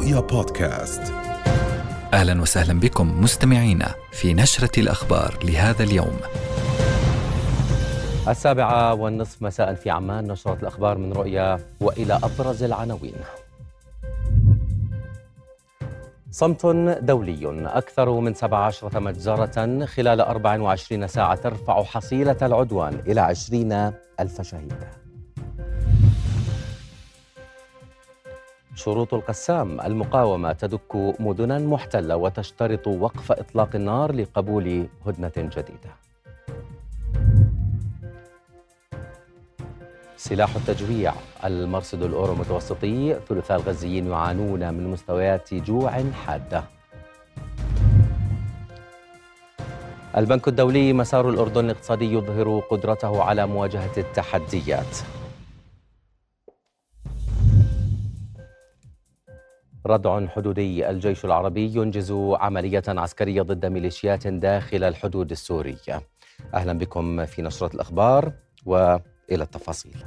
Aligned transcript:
رؤيا 0.00 0.20
بودكاست. 0.20 1.12
أهلا 2.14 2.42
وسهلا 2.42 2.80
بكم 2.80 3.22
مستمعينا 3.22 3.94
في 4.12 4.34
نشرة 4.34 4.80
الأخبار 4.80 5.38
لهذا 5.44 5.82
اليوم. 5.82 6.16
السابعة 8.28 8.94
والنصف 8.94 9.42
مساء 9.42 9.74
في 9.74 9.90
عمان 9.90 10.32
نشرة 10.32 10.58
الأخبار 10.62 10.98
من 10.98 11.12
رؤيا 11.12 11.60
وإلى 11.80 12.20
أبرز 12.22 12.62
العناوين. 12.62 13.14
صمت 16.30 16.66
دولي 17.02 17.66
أكثر 17.66 18.20
من 18.20 18.34
17 18.34 19.00
مجزرة 19.00 19.86
خلال 19.86 20.20
24 20.20 21.06
ساعة 21.06 21.34
ترفع 21.34 21.82
حصيلة 21.82 22.36
العدوان 22.42 23.00
إلى 23.06 23.20
20 23.20 23.72
ألف 24.20 24.40
شهيد. 24.42 24.99
شروط 28.74 29.14
القسام 29.14 29.80
المقاومة 29.80 30.52
تدك 30.52 30.96
مدنا 31.20 31.58
محتلة 31.58 32.16
وتشترط 32.16 32.86
وقف 32.86 33.32
إطلاق 33.32 33.70
النار 33.74 34.12
لقبول 34.12 34.86
هدنة 35.06 35.32
جديدة. 35.36 35.90
سلاح 40.16 40.56
التجويع. 40.56 41.12
المرصد 41.44 42.02
الأورو 42.02 42.34
متوسطي 42.34 43.16
ثلثاء 43.28 43.60
الغزيين 43.60 44.06
يعانون 44.06 44.74
من 44.74 44.90
مستويات 44.90 45.54
جوع 45.54 46.02
حادة. 46.26 46.64
البنك 50.16 50.48
الدولي 50.48 50.92
مسار 50.92 51.28
الأردن 51.28 51.64
الاقتصادي 51.64 52.12
يظهر 52.12 52.62
قدرته 52.70 53.22
على 53.22 53.46
مواجهة 53.46 53.96
التحديات. 53.96 55.19
ردع 59.86 60.26
حدودي 60.26 60.90
الجيش 60.90 61.24
العربي 61.24 61.76
ينجز 61.76 62.12
عملية 62.12 62.82
عسكرية 62.88 63.42
ضد 63.42 63.66
ميليشيات 63.66 64.26
داخل 64.26 64.84
الحدود 64.84 65.30
السورية. 65.30 66.02
أهلا 66.54 66.72
بكم 66.72 67.26
في 67.26 67.42
نشرة 67.42 67.74
الأخبار 67.74 68.32
وإلى 68.66 69.02
التفاصيل. 69.30 70.04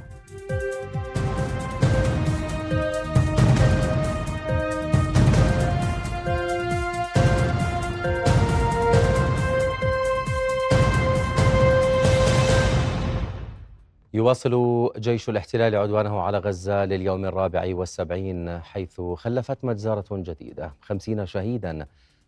يواصل 14.14 14.90
جيش 14.98 15.28
الاحتلال 15.28 15.76
عدوانه 15.76 16.20
على 16.20 16.38
غزة 16.38 16.84
لليوم 16.84 17.24
الرابع 17.24 17.74
والسبعين 17.74 18.60
حيث 18.60 19.00
خلفت 19.00 19.64
مجزرة 19.64 20.04
جديدة 20.10 20.74
خمسين 20.80 21.26
شهيدا 21.26 21.86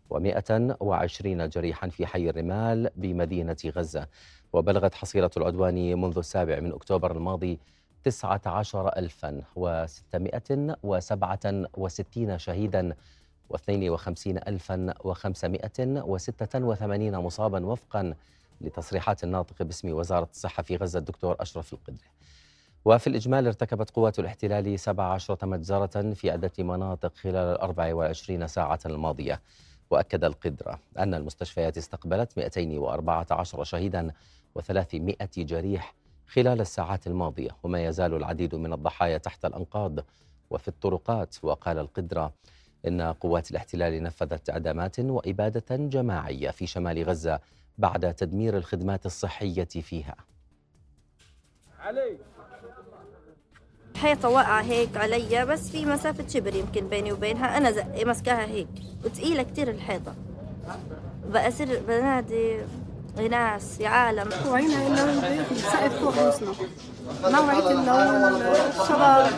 ومائة 0.09 0.77
وعشرين 0.79 1.49
جريحا 1.49 1.89
في 1.89 2.05
حي 2.05 2.29
الرمال 2.29 2.89
بمدينة 2.95 3.57
غزة. 3.65 4.07
وبلغت 4.53 4.93
حصيلة 4.93 5.29
العدوان 5.37 6.01
منذ 6.01 6.17
السابع 6.17 6.59
من 6.59 6.73
أكتوبر 6.73 7.11
الماضي 7.11 7.59
تسعة 8.03 8.41
عشر 8.45 8.87
ألفا 8.97 9.41
وستمائة 9.55 10.77
وسبعة 10.83 11.39
وستين 11.77 12.37
شهيدا 12.37 12.95
واثنين 13.49 13.89
وخمسين 13.89 14.37
ألفا 14.37 14.93
وخمسمائة 15.03 16.01
وستة 16.01 16.59
وثمانين 16.65 17.17
مصابا 17.17 17.65
وفقا 17.65 18.13
لتصريحات 18.61 19.23
الناطق 19.23 19.63
باسم 19.63 19.93
وزارة 19.93 20.29
الصحة 20.31 20.63
في 20.63 20.75
غزة 20.75 20.99
الدكتور 20.99 21.35
أشرف 21.39 21.73
القدري. 21.73 22.09
وفي 22.85 23.07
الإجمال 23.07 23.47
ارتكبت 23.47 23.89
قوات 23.89 24.19
الاحتلال 24.19 24.79
17 24.79 25.45
مجزرة 25.45 26.13
في 26.13 26.31
عدة 26.31 26.51
مناطق 26.59 27.15
خلال 27.15 27.35
ال 27.35 27.57
24 27.57 28.47
ساعة 28.47 28.79
الماضية. 28.85 29.41
وأكد 29.89 30.23
القدرة 30.23 30.79
أن 30.97 31.13
المستشفيات 31.13 31.77
استقبلت 31.77 32.37
214 32.37 33.63
شهيدا 33.63 34.11
و300 34.59 35.15
جريح 35.37 35.93
خلال 36.27 36.61
الساعات 36.61 37.07
الماضية 37.07 37.49
وما 37.63 37.85
يزال 37.85 38.13
العديد 38.13 38.55
من 38.55 38.73
الضحايا 38.73 39.17
تحت 39.17 39.45
الأنقاض 39.45 39.99
وفي 40.49 40.67
الطرقات. 40.67 41.35
وقال 41.43 41.79
القدرة 41.79 42.33
إن 42.87 43.01
قوات 43.01 43.51
الاحتلال 43.51 44.03
نفذت 44.03 44.49
إعدامات 44.49 44.99
وإبادة 44.99 45.75
جماعية 45.75 46.49
في 46.49 46.67
شمال 46.67 47.03
غزة 47.03 47.39
بعد 47.77 48.13
تدمير 48.13 48.57
الخدمات 48.57 49.05
الصحية 49.05 49.63
فيها. 49.63 50.15
علي 51.79 52.17
حيطة 53.95 54.29
واقعة 54.29 54.61
هيك 54.61 54.97
عليا 54.97 55.43
بس 55.43 55.69
في 55.69 55.85
مسافة 55.85 56.27
شبر 56.27 56.55
يمكن 56.55 56.87
بيني 56.87 57.11
وبينها. 57.11 57.57
أنا 57.57 57.71
زق 57.71 58.05
ماسكاها 58.05 58.45
هيك 58.45 58.67
وتقيلة 59.05 59.43
كتير 59.43 59.69
الحيطة. 59.69 60.15
بأسر 61.25 61.79
بنادي 61.87 62.59
ناس 63.29 63.79
يا 63.79 63.89
عالم. 63.89 64.29
وعينا 64.47 64.87
اللون 64.87 65.23
السقف 65.51 65.99
فوق 65.99 66.17
راسنا 66.17 66.53
نوعية 67.23 67.71
اللون 67.71 68.41
الشباب 68.81 69.31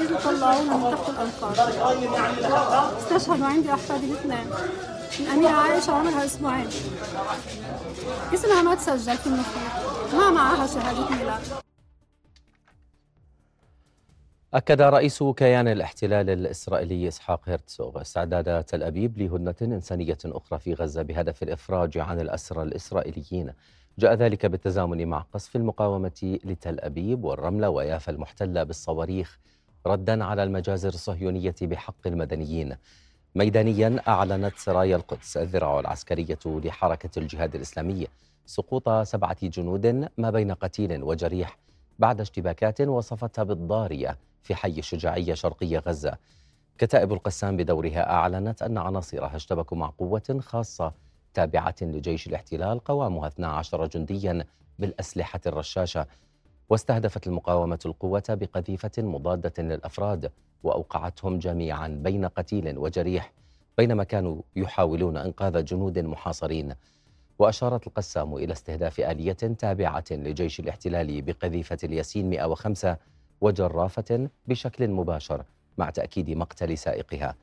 إذا 0.00 0.18
طلعونا 0.24 0.76
من 0.76 0.90
تحت 0.90 1.08
الأنقاض 1.08 2.94
استشهدوا 2.96 3.46
عندي 3.46 3.72
أحفادي 3.72 4.06
الاثنين 4.06 4.46
الأميرة 5.20 5.50
عائشة 5.50 5.92
عمرها 5.92 6.24
أسبوعين. 6.24 6.68
اسمها 8.34 8.62
ما 8.62 8.74
تسجل 8.74 9.16
في 9.16 9.26
المخيط 9.26 10.14
ما 10.14 10.30
معها 10.30 10.66
شهادة 10.66 11.16
ميلاد. 11.16 11.40
أكد 14.54 14.82
رئيس 14.82 15.22
كيان 15.22 15.68
الاحتلال 15.68 16.30
الإسرائيلي 16.30 17.08
إسحاق 17.08 17.48
هرتسوغ 17.48 18.00
استعداد 18.00 18.64
تل 18.64 18.82
أبيب 18.82 19.18
لهدنة 19.18 19.54
إنسانية 19.62 20.18
أخرى 20.24 20.58
في 20.58 20.74
غزة 20.74 21.02
بهدف 21.02 21.42
الإفراج 21.42 21.98
عن 21.98 22.20
الأسرى 22.20 22.62
الإسرائيليين. 22.62 23.52
جاء 23.98 24.14
ذلك 24.14 24.46
بالتزامن 24.46 25.08
مع 25.08 25.24
قصف 25.34 25.56
المقاومة 25.56 26.38
لتل 26.44 26.80
أبيب 26.80 27.24
والرملة 27.24 27.68
ويافا 27.70 28.12
المحتلة 28.12 28.62
بالصواريخ 28.62 29.38
ردا 29.86 30.24
على 30.24 30.42
المجازر 30.42 30.88
الصهيونية 30.88 31.54
بحق 31.62 32.06
المدنيين. 32.06 32.76
ميدانيا 33.36 34.00
أعلنت 34.08 34.56
سرايا 34.56 34.96
القدس 34.96 35.36
الذراع 35.36 35.80
العسكرية 35.80 36.38
لحركة 36.46 37.18
الجهاد 37.18 37.54
الإسلامي 37.54 38.06
سقوط 38.46 38.88
سبعة 38.88 39.46
جنود 39.46 40.08
ما 40.18 40.30
بين 40.30 40.52
قتيل 40.52 41.02
وجريح 41.02 41.58
بعد 41.98 42.20
اشتباكات 42.20 42.80
وصفتها 42.80 43.42
بالضارية 43.42 44.18
في 44.42 44.54
حي 44.54 44.78
الشجاعية 44.78 45.34
شرقي 45.34 45.76
غزة. 45.76 46.16
كتائب 46.78 47.12
القسام 47.12 47.56
بدورها 47.56 48.10
أعلنت 48.10 48.62
أن 48.62 48.78
عناصرها 48.78 49.36
اشتبكوا 49.36 49.76
مع 49.76 49.92
قوة 49.98 50.38
خاصة 50.40 50.92
تابعة 51.34 51.74
لجيش 51.82 52.26
الاحتلال 52.26 52.84
قوامها 52.84 53.28
12 53.28 53.86
جنديا 53.86 54.44
بالأسلحة 54.78 55.40
الرشاشة. 55.46 56.06
واستهدفت 56.68 57.26
المقاومة 57.26 57.78
القوة 57.86 58.24
بقذيفة 58.28 58.92
مضادة 58.98 59.62
للأفراد 59.62 60.30
وأوقعتهم 60.66 61.38
جميعا 61.38 61.88
بين 61.88 62.24
قتيل 62.24 62.78
وجريح 62.78 63.32
بينما 63.78 64.04
كانوا 64.04 64.42
يحاولون 64.56 65.16
إنقاذ 65.16 65.64
جنود 65.64 65.98
محاصرين. 65.98 66.74
وأشارت 67.38 67.86
القسام 67.86 68.34
إلى 68.34 68.52
استهداف 68.52 69.00
آلية 69.00 69.32
تابعة 69.32 70.04
لجيش 70.10 70.60
الاحتلال 70.60 71.22
بقذيفة 71.22 71.78
الياسين 71.84 72.30
105 72.30 72.96
وجرافة 73.40 74.28
بشكل 74.46 74.88
مباشر 74.88 75.44
مع 75.78 75.90
تأكيد 75.90 76.30
مقتل 76.30 76.78
سائقها. 76.78 77.34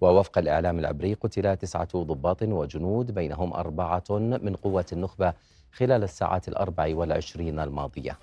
ووفق 0.00 0.38
الإعلام 0.38 0.78
العبري 0.78 1.14
قتل 1.14 1.56
تسعة 1.56 1.88
ضباط 1.96 2.42
وجنود 2.42 3.14
بينهم 3.14 3.52
أربعة 3.52 4.04
من 4.10 4.54
قوة 4.54 4.86
النخبة 4.92 5.32
خلال 5.72 6.02
الساعات 6.02 6.48
الأربع 6.48 6.96
والعشرين 6.96 7.58
الماضية. 7.60 8.18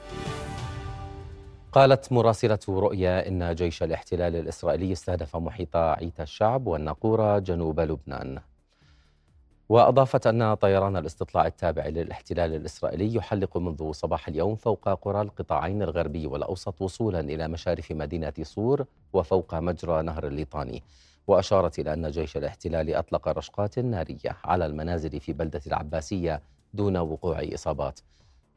قالت 1.72 2.11
مراسلة 2.11 2.59
رؤيا 2.69 3.28
إن 3.28 3.55
جيش 3.55 3.84
الاحتلال 3.84 4.35
الإسرائيلي 4.35 4.91
استهدف 4.91 5.35
محيط 5.35 5.75
عيت 5.75 6.22
الشعب 6.22 6.67
والناقورة 6.67 7.40
جنوب 7.40 7.79
لبنان. 7.79 8.40
وأضافت 9.69 10.28
أن 10.28 10.53
طيران 10.53 10.97
الاستطلاع 10.97 11.46
التابع 11.47 11.87
للاحتلال 11.87 12.55
الإسرائيلي 12.55 13.16
يحلق 13.16 13.58
منذ 13.58 13.91
صباح 13.91 14.28
اليوم 14.28 14.55
فوق 14.55 14.90
قرى 14.90 15.22
القطاعين 15.22 15.81
الغربي 15.81 16.28
والأوسط 16.28 16.81
وصولا 16.81 17.19
إلى 17.19 17.47
مشارف 17.47 17.91
مدينة 17.91 18.34
صور 18.41 18.85
وفوق 19.14 19.55
مجرى 19.55 20.02
نهر 20.02 20.28
الليطاني. 20.28 20.84
وأشارت 21.28 21.79
إلى 21.79 21.93
أن 21.93 22.11
جيش 22.11 22.37
الاحتلال 22.37 22.96
أطلق 22.96 23.28
رشقات 23.28 23.79
نارية 23.79 24.37
على 24.43 24.66
المنازل 24.66 25.19
في 25.19 25.34
بلدة 25.34 25.61
العباسية 25.67 26.41
دون 26.73 26.97
وقوع 26.97 27.41
إصابات. 27.53 27.99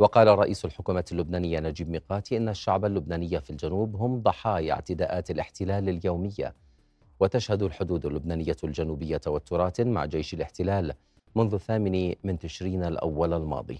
وقال 0.01 0.29
رئيس 0.39 0.65
الحكومة 0.65 1.05
اللبنانية 1.13 1.61
نجيب 1.61 1.91
ميقاتي 1.91 2.37
إن 2.37 2.49
الشعب 2.49 2.85
اللبناني 2.85 3.41
في 3.41 3.51
الجنوب 3.51 3.97
هم 3.97 4.21
ضحايا 4.23 4.73
اعتداءات 4.73 5.31
الاحتلال 5.31 5.89
اليومية. 5.89 6.55
وتشهد 7.21 7.63
الحدود 7.63 8.07
اللبنانية 8.07 8.57
الجنوبية 8.65 9.17
توترات 9.17 9.81
مع 9.81 10.05
جيش 10.05 10.35
الاحتلال 10.35 10.93
منذ 11.37 11.55
الثامن 11.55 12.15
من 12.25 12.39
تشرين 12.39 12.85
الأول 12.85 13.35
الماضي. 13.35 13.79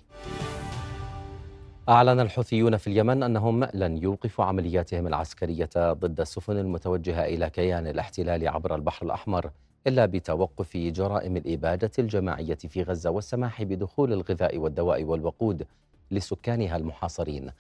أعلن 1.89 2.21
الحوثيون 2.21 2.77
في 2.77 2.87
اليمن 2.87 3.23
أنهم 3.23 3.65
لن 3.75 3.97
يوقفوا 3.97 4.45
عملياتهم 4.45 5.07
العسكرية 5.07 5.71
ضد 5.77 6.21
السفن 6.21 6.57
المتوجهة 6.59 7.25
إلى 7.25 7.51
كيان 7.51 7.87
الاحتلال 7.87 8.49
عبر 8.49 8.75
البحر 8.75 9.07
الأحمر 9.07 9.51
إلا 9.87 10.07
بتوقف 10.07 10.77
جرائم 10.77 11.37
الإبادة 11.37 11.91
الجماعية 11.99 12.55
في 12.69 12.83
غزة 12.83 13.11
والسماح 13.11 13.63
بدخول 13.63 14.13
الغذاء 14.13 14.59
والدواء 14.59 15.05
والوقود. 15.05 15.67
لسكانها 16.11 16.77
المحاصرين. 16.77 17.51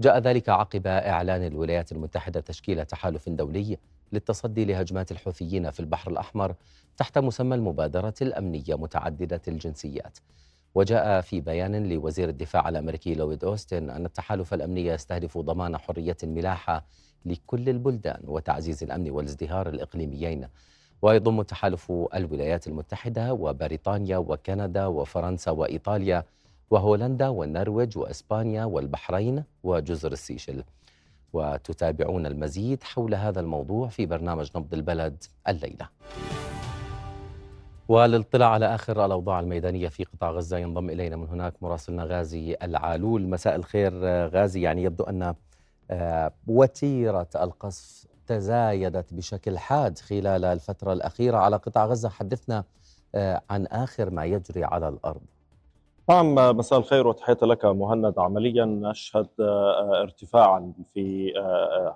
جاء 0.00 0.18
ذلك 0.18 0.48
عقب 0.48 0.86
إعلان 0.86 1.46
الولايات 1.46 1.92
المتحدة 1.92 2.40
تشكيل 2.40 2.84
تحالف 2.84 3.28
دولي 3.28 3.78
للتصدي 4.12 4.64
لهجمات 4.64 5.12
الحوثيين 5.12 5.70
في 5.70 5.80
البحر 5.80 6.10
الأحمر 6.10 6.54
تحت 6.96 7.18
مسمى 7.18 7.54
المبادرة 7.54 8.14
الأمنية 8.22 8.74
متعددة 8.74 9.40
الجنسيات. 9.48 10.18
وجاء 10.74 11.20
في 11.20 11.40
بيان 11.40 11.88
لوزير 11.88 12.28
الدفاع 12.28 12.68
الأمريكي 12.68 13.14
لويد 13.14 13.44
أوستن 13.44 13.90
أن 13.90 14.06
التحالف 14.06 14.54
الأمني 14.54 14.86
يستهدف 14.86 15.38
ضمان 15.38 15.76
حرية 15.78 16.16
الملاحه 16.22 16.84
لكل 17.26 17.68
البلدان 17.68 18.20
وتعزيز 18.24 18.82
الأمن 18.82 19.10
والازدهار 19.10 19.68
الإقليميين 19.68 20.48
ويضم 21.02 21.42
تحالف 21.42 21.92
الولايات 22.14 22.66
المتحدة 22.66 23.32
وبريطانيا 23.32 24.16
وكندا 24.16 24.86
وفرنسا 24.86 25.50
وإيطاليا 25.50 26.24
وهولندا 26.70 27.28
والنرويج 27.28 27.98
وإسبانيا 27.98 28.64
والبحرين 28.64 29.44
وجزر 29.62 30.12
السيشل. 30.12 30.64
وتتابعون 31.32 32.26
المزيد 32.26 32.82
حول 32.82 33.14
هذا 33.14 33.40
الموضوع 33.40 33.88
في 33.88 34.06
برنامج 34.06 34.50
نبض 34.56 34.74
البلد 34.74 35.24
الليلة. 35.48 35.88
وللاطلاع 37.88 38.48
على 38.48 38.74
آخر 38.74 39.04
الأوضاع 39.06 39.40
الميدانية 39.40 39.88
في 39.88 40.04
قطاع 40.04 40.30
غزة 40.30 40.58
ينضم 40.58 40.90
إلينا 40.90 41.16
من 41.16 41.28
هناك 41.28 41.54
مراسلنا 41.62 42.04
غازي 42.04 42.56
العالول. 42.62 43.28
مساء 43.28 43.56
الخير 43.56 44.04
غازي. 44.28 44.60
يعني 44.60 44.82
يبدو 44.82 45.04
أن 45.04 45.34
آه، 45.90 46.32
وتيرة 46.46 47.28
القصف 47.36 48.06
تزايدت 48.26 49.14
بشكل 49.14 49.58
حاد 49.58 49.98
خلال 49.98 50.44
الفترة 50.44 50.92
الأخيرة 50.92 51.36
على 51.38 51.56
قطاع 51.56 51.86
غزة. 51.86 52.08
حدثنا 52.08 52.64
آه، 53.14 53.42
عن 53.50 53.66
آخر 53.66 54.10
ما 54.10 54.24
يجري 54.24 54.64
على 54.64 54.88
الأرض. 54.88 55.22
نعم 56.10 56.34
مساء 56.56 56.78
الخير 56.78 57.06
وتحياتي 57.06 57.46
لك 57.46 57.64
مهند. 57.64 58.18
عمليا 58.18 58.64
نشهد 58.64 59.28
آه، 59.40 60.00
ارتفاعا 60.02 60.72
في 60.94 61.32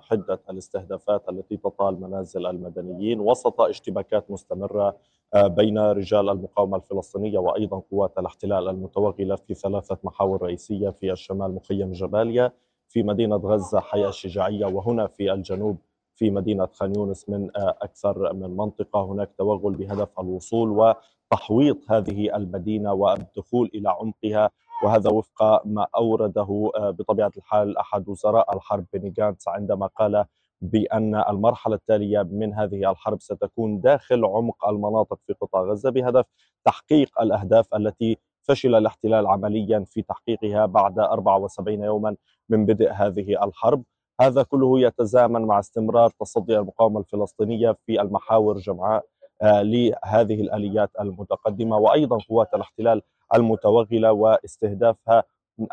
حدة 0.01 0.39
الاستهدافات 0.49 1.29
التي 1.29 1.57
تطال 1.57 2.01
منازل 2.01 2.45
المدنيين. 2.45 3.19
وسط 3.19 3.61
اشتباكات 3.61 4.31
مستمرة 4.31 4.97
آه، 5.33 5.47
بين 5.47 5.77
رجال 5.77 6.29
المقاومة 6.29 6.77
الفلسطينية 6.77 7.39
وأيضا 7.39 7.81
قوات 7.91 8.17
الاحتلال 8.17 8.69
المتوغلة 8.69 9.35
في 9.35 9.53
ثلاثة 9.53 9.97
محاور 10.03 10.41
رئيسية 10.43 10.89
في 10.89 11.11
الشمال 11.11 11.55
مخيم 11.55 11.91
جباليا 11.91 12.51
في 12.89 13.03
مدينة 13.03 13.35
غزة 13.35 13.79
حي 13.79 14.07
الشجاعية 14.07 14.65
وهنا 14.65 15.07
في 15.07 15.33
الجنوب 15.33 15.77
في 16.15 16.29
مدينة 16.31 16.65
خان 16.65 16.95
يونس 16.95 17.29
من 17.29 17.49
آه، 17.57 17.77
أكثر 17.81 18.33
من 18.33 18.57
منطقة. 18.57 19.05
هناك 19.05 19.29
توغل 19.37 19.75
بهدف 19.75 20.19
الوصول 20.19 20.95
وتحويط 21.31 21.91
هذه 21.91 22.35
المدينة 22.35 22.93
والدخول 22.93 23.71
إلى 23.73 23.89
عمقها 23.89 24.49
وهذا 24.83 25.09
وفق 25.09 25.65
ما 25.65 25.87
أورده 25.95 26.71
آه، 26.75 26.89
بطبيعة 26.89 27.31
الحال 27.37 27.77
أحد 27.77 28.09
وزراء 28.09 28.55
الحرب 28.55 28.85
بني 28.93 29.09
جانتس 29.09 29.47
عندما 29.47 29.87
قال 29.87 30.25
بأن 30.61 31.15
المرحلة 31.15 31.75
التالية 31.75 32.23
من 32.31 32.53
هذه 32.53 32.91
الحرب 32.91 33.21
ستكون 33.21 33.81
داخل 33.81 34.25
عمق 34.25 34.67
المناطق 34.69 35.19
في 35.27 35.33
قطاع 35.33 35.61
غزة 35.61 35.89
بهدف 35.89 36.25
تحقيق 36.65 37.21
الأهداف 37.21 37.75
التي 37.75 38.17
فشل 38.43 38.75
الاحتلال 38.75 39.27
عمليا 39.27 39.83
في 39.87 40.01
تحقيقها 40.01 40.65
بعد 40.65 40.99
74 40.99 41.83
يوما 41.83 42.15
من 42.49 42.65
بدء 42.65 42.91
هذه 42.91 43.43
الحرب. 43.43 43.83
هذا 44.21 44.43
كله 44.43 44.79
يتزامن 44.79 45.41
مع 45.41 45.59
استمرار 45.59 46.09
تصدي 46.09 46.57
المقاومة 46.57 46.99
الفلسطينية 46.99 47.77
في 47.85 48.01
المحاور 48.01 48.57
جمعاء 48.57 49.05
آه، 49.41 49.61
لهذه 49.61 50.41
الآليات 50.41 50.91
المتقدمة 51.01 51.77
وأيضا 51.77 52.17
قوات 52.29 52.53
الاحتلال 52.53 53.01
المتوغلة 53.35 54.11
واستهدافها 54.11 55.23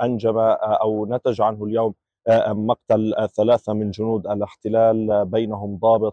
أنجم 0.02 0.38
آه، 0.38 0.54
أو 0.82 1.06
نتج 1.06 1.40
عنه 1.40 1.64
اليوم 1.64 1.94
آه، 2.28 2.52
مقتل 2.52 3.28
ثلاثة 3.36 3.72
من 3.72 3.90
جنود 3.90 4.26
الاحتلال 4.26 5.24
بينهم 5.26 5.78
ضابط 5.78 6.12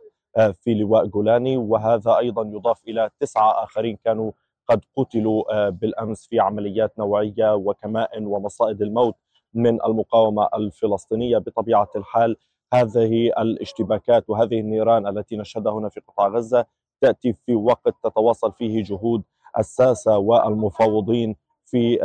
في 0.54 0.74
لواء 0.74 1.06
جولاني 1.06 1.58
وهذا 1.58 2.18
أيضا 2.18 2.44
يضاف 2.44 2.82
إلى 2.88 3.10
تسعة 3.20 3.64
آخرين 3.64 3.98
كانوا 4.06 4.32
قد 4.68 4.82
قتلوا 4.98 5.70
بالأمس 5.70 6.28
في 6.28 6.40
عمليات 6.40 7.00
نوعية 7.00 7.56
وكمائن 7.56 8.26
ومصائد 8.26 8.82
الموت 8.82 9.16
من 9.54 9.84
المقاومة 9.86 10.50
الفلسطينية 10.56 11.38
بطبيعة 11.38 11.90
الحال. 11.96 12.36
هذه 12.74 13.32
الاشتباكات 13.42 14.30
وهذه 14.30 14.60
النيران 14.60 15.08
التي 15.08 15.38
نشهدها 15.38 15.74
هنا 15.74 15.90
في 15.90 16.00
قطاع 16.00 16.28
غزة 16.28 16.66
تأتي 17.02 17.34
في 17.34 17.56
وقت 17.56 17.96
تتواصل 18.04 18.52
فيه 18.52 18.84
جهود 18.84 19.24
الساسة 19.60 20.18
والمفاوضين 20.18 21.36
في 21.66 21.98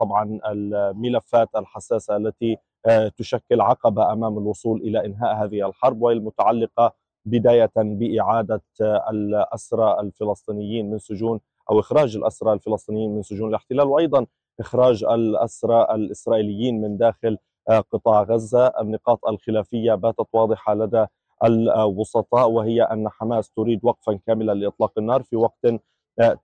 طبعا 0.00 0.40
الملفات 0.46 1.48
الحساسة 1.56 2.16
التي 2.16 2.56
آه، 2.86 3.08
تشكل 3.08 3.60
عقبة 3.60 4.12
أمام 4.12 4.38
الوصول 4.38 4.80
إلى 4.80 5.06
إنهاء 5.06 5.44
هذه 5.44 5.66
الحرب 5.68 6.02
وهي 6.02 6.14
المتعلقة 6.14 6.94
بداية 7.24 7.70
بإعادة 7.76 8.62
آه، 8.80 9.10
الأسرى 9.10 10.00
الفلسطينيين 10.00 10.90
من 10.90 10.98
سجون 10.98 11.40
أو 11.70 11.80
إخراج 11.80 12.16
الأسرى 12.16 12.52
الفلسطينيين 12.52 13.14
من 13.14 13.22
سجون 13.22 13.48
الاحتلال. 13.48 13.86
وأيضا 13.86 14.26
إخراج 14.60 15.04
الأسرى 15.04 15.86
الإسرائيليين 15.94 16.80
من 16.80 16.96
داخل 16.96 17.38
آه، 17.68 17.80
قطاع 17.80 18.22
غزة. 18.22 18.66
النقاط 18.66 19.26
الخلافية 19.26 19.94
باتت 19.94 20.26
واضحة 20.32 20.74
لدى 20.74 21.06
الوسطاء 21.44 22.50
وهي 22.50 22.82
أن 22.82 23.08
حماس 23.08 23.50
تريد 23.50 23.80
وقفا 23.82 24.18
كاملا 24.26 24.52
لإطلاق 24.52 24.92
النار 24.98 25.22
في 25.22 25.36
وقت 25.36 25.66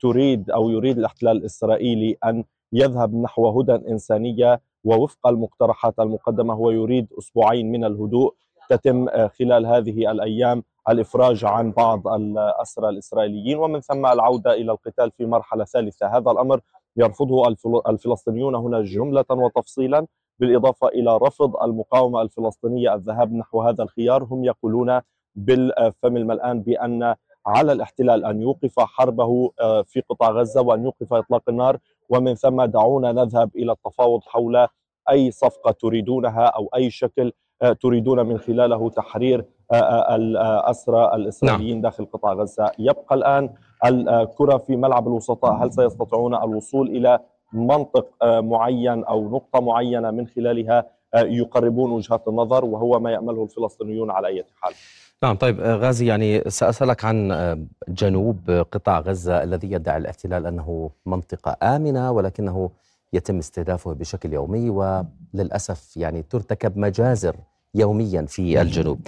تريد 0.00 0.50
أو 0.50 0.70
يريد 0.70 0.98
الاحتلال 0.98 1.36
الإسرائيلي 1.36 2.16
أن 2.24 2.44
يذهب 2.72 3.14
نحو 3.14 3.60
هدى 3.60 3.72
إنسانية 3.72 4.60
ووفق 4.84 5.26
المقترحات 5.26 5.98
المقدمة. 6.00 6.54
هو 6.54 6.70
يريد 6.70 7.08
أسبوعين 7.18 7.72
من 7.72 7.84
الهدوء 7.84 8.34
تتم 8.70 9.08
آه، 9.08 9.26
خلال 9.26 9.66
هذه 9.66 10.10
الأيام 10.10 10.62
الإفراج 10.88 11.44
عن 11.44 11.72
بعض 11.72 12.08
الأسرى 12.08 12.88
الإسرائيليين. 12.88 13.58
ومن 13.58 13.80
ثم 13.80 14.06
العودة 14.06 14.52
إلى 14.54 14.72
القتال 14.72 15.10
في 15.10 15.26
مرحلة 15.26 15.64
ثالثة. 15.64 16.06
هذا 16.16 16.30
الأمر 16.30 16.60
يرفضه 16.96 17.56
الفلسطينيون 17.88 18.54
هنا 18.54 18.82
جملة 18.82 19.24
وتفصيلا 19.30 20.06
بالإضافة 20.38 20.88
إلى 20.88 21.16
رفض 21.16 21.56
المقاومة 21.56 22.22
الفلسطينية 22.22 22.94
الذهاب 22.94 23.32
نحو 23.32 23.62
هذا 23.62 23.82
الخيار. 23.82 24.24
هم 24.24 24.44
يقولون 24.44 25.00
بالفم 25.34 26.16
الملآن 26.16 26.62
بأن 26.62 27.14
على 27.46 27.72
الاحتلال 27.72 28.24
أن 28.24 28.42
يوقف 28.42 28.80
حربه 28.80 29.50
آه، 29.60 29.82
في 29.82 30.00
قطاع 30.00 30.30
غزة 30.30 30.60
وأن 30.60 30.84
يوقف 30.84 31.12
إطلاق 31.12 31.42
النار. 31.48 31.78
ومن 32.08 32.34
ثم 32.34 32.64
دعونا 32.64 33.12
نذهب 33.12 33.50
إلى 33.56 33.72
التفاوض 33.72 34.20
حول 34.24 34.66
أي 35.10 35.30
صفقة 35.30 35.70
تريدونها 35.70 36.44
أو 36.44 36.70
أي 36.74 36.90
شكل 36.90 37.32
آه، 37.62 37.72
تريدون 37.72 38.26
من 38.26 38.38
خلاله 38.38 38.90
تحرير 38.90 39.44
آه، 39.72 40.16
الأسرى 40.16 41.14
الإسرائيليين 41.14 41.72
نعم. 41.72 41.82
داخل 41.82 42.04
قطاع 42.04 42.32
غزة. 42.32 42.70
يبقى 42.78 43.14
الآن 43.14 43.54
الكرة 43.84 44.56
في 44.58 44.76
ملعب 44.76 45.08
الوسطاء؟ 45.08 45.64
هل 45.64 45.72
سيستطيعون 45.72 46.34
الوصول 46.34 46.88
إلى 46.88 47.18
منطق 47.52 48.06
معين 48.24 49.04
أو 49.04 49.30
نقطة 49.30 49.60
معينة 49.60 50.10
من 50.10 50.26
خلالها 50.26 50.86
يقربون 51.14 51.90
وجهات 51.92 52.28
النظر 52.28 52.64
وهو 52.64 53.00
ما 53.00 53.10
يأمله 53.12 53.42
الفلسطينيون 53.42 54.10
على 54.10 54.28
أي 54.28 54.44
حال؟ 54.60 54.74
نعم 55.22 55.36
طيب 55.36 55.60
آه، 55.60 55.76
غازي 55.76 56.06
يعني 56.06 56.50
سأسألك 56.50 57.04
عن 57.04 57.32
آه، 57.32 57.58
جنوب 57.88 58.50
قطاع 58.72 59.00
غزة 59.00 59.42
الذي 59.42 59.72
يدعي 59.72 59.96
الاحتلال 59.96 60.46
أنه 60.46 60.90
منطقة 61.06 61.56
آمنة 61.62 62.12
ولكنه 62.12 62.70
يتم 63.12 63.38
استهدافه 63.38 63.92
بشكل 63.92 64.32
يومي 64.32 64.70
وللأسف 64.70 65.96
يعني 65.96 66.22
ترتكب 66.22 66.78
مجازر 66.78 67.36
يوميا 67.74 68.22
في 68.22 68.60
الجنوب. 68.60 69.00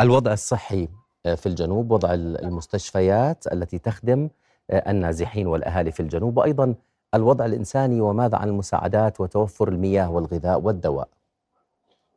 الوضع 0.00 0.32
الصحي 0.32 0.82
آه، 0.82 0.88
في 1.24 1.46
الجنوب 1.46 1.90
وضع 1.90 2.14
المستشفيات 2.14 3.52
التي 3.52 3.78
تخدم 3.78 4.28
النازحين 4.70 5.46
والأهالي 5.46 5.92
في 5.92 6.00
الجنوب 6.00 6.36
وأيضا 6.36 6.74
الوضع 7.14 7.44
الإنساني 7.44 8.00
وماذا 8.00 8.36
عن 8.36 8.48
المساعدات 8.48 9.20
وتوفر 9.20 9.68
المياه 9.68 10.10
والغذاء 10.10 10.60
والدواء؟ 10.60 11.08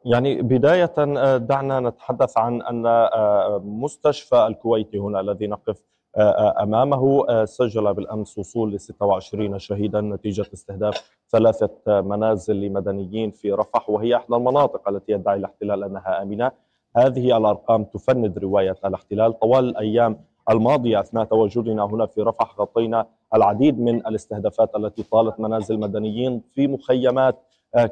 يعني 0.06 0.42
بداية 0.42 0.94
آه، 0.98 1.38
دعنا 1.38 1.80
نتحدث 1.80 2.38
عن 2.38 2.62
أن 2.62 2.86
آه، 2.86 3.62
مستشفى 3.66 4.48
الكويتي 4.48 4.98
هنا 4.98 5.20
الذي 5.20 5.48
نقف 5.48 5.82
آه، 6.18 6.64
أمامه 6.64 7.46
سجل 7.46 7.94
بالأمس 7.94 8.38
وصول 8.38 8.74
ل 8.74 8.80
26 8.80 9.60
شهيدا 9.60 10.02
نتيجة 10.02 10.46
استهداف 10.54 11.12
ثلاثة 11.30 12.02
منازل 12.02 12.56
لمدنيين 12.56 13.32
في 13.32 13.52
رفح 13.52 13.90
وهي 13.90 14.16
إحدى 14.16 14.36
المناطق 14.36 14.90
التي 14.90 15.12
يدعي 15.12 15.36
الاحتلال 15.36 15.84
أنها 15.84 16.22
آمنة. 16.22 16.52
هذه 16.98 17.38
الأرقام 17.38 17.84
تفند 17.84 18.38
رواية 18.38 18.76
الاحتلال 18.86 19.40
طوال 19.40 19.70
الأيام 19.70 20.18
الماضية 20.50 21.00
أثناء 21.00 21.24
تواجدنا 21.26 21.84
هنا 21.86 22.06
في 22.06 22.22
رفح 22.22 22.56
غطينا 22.60 23.06
العديد 23.36 23.80
من 23.80 23.96
الاستهدافات 23.96 24.76
التي 24.76 25.04
طالت 25.04 25.40
منازل 25.40 25.80
مدنيين 25.80 26.42
في 26.54 26.68
مخيمات 26.68 27.42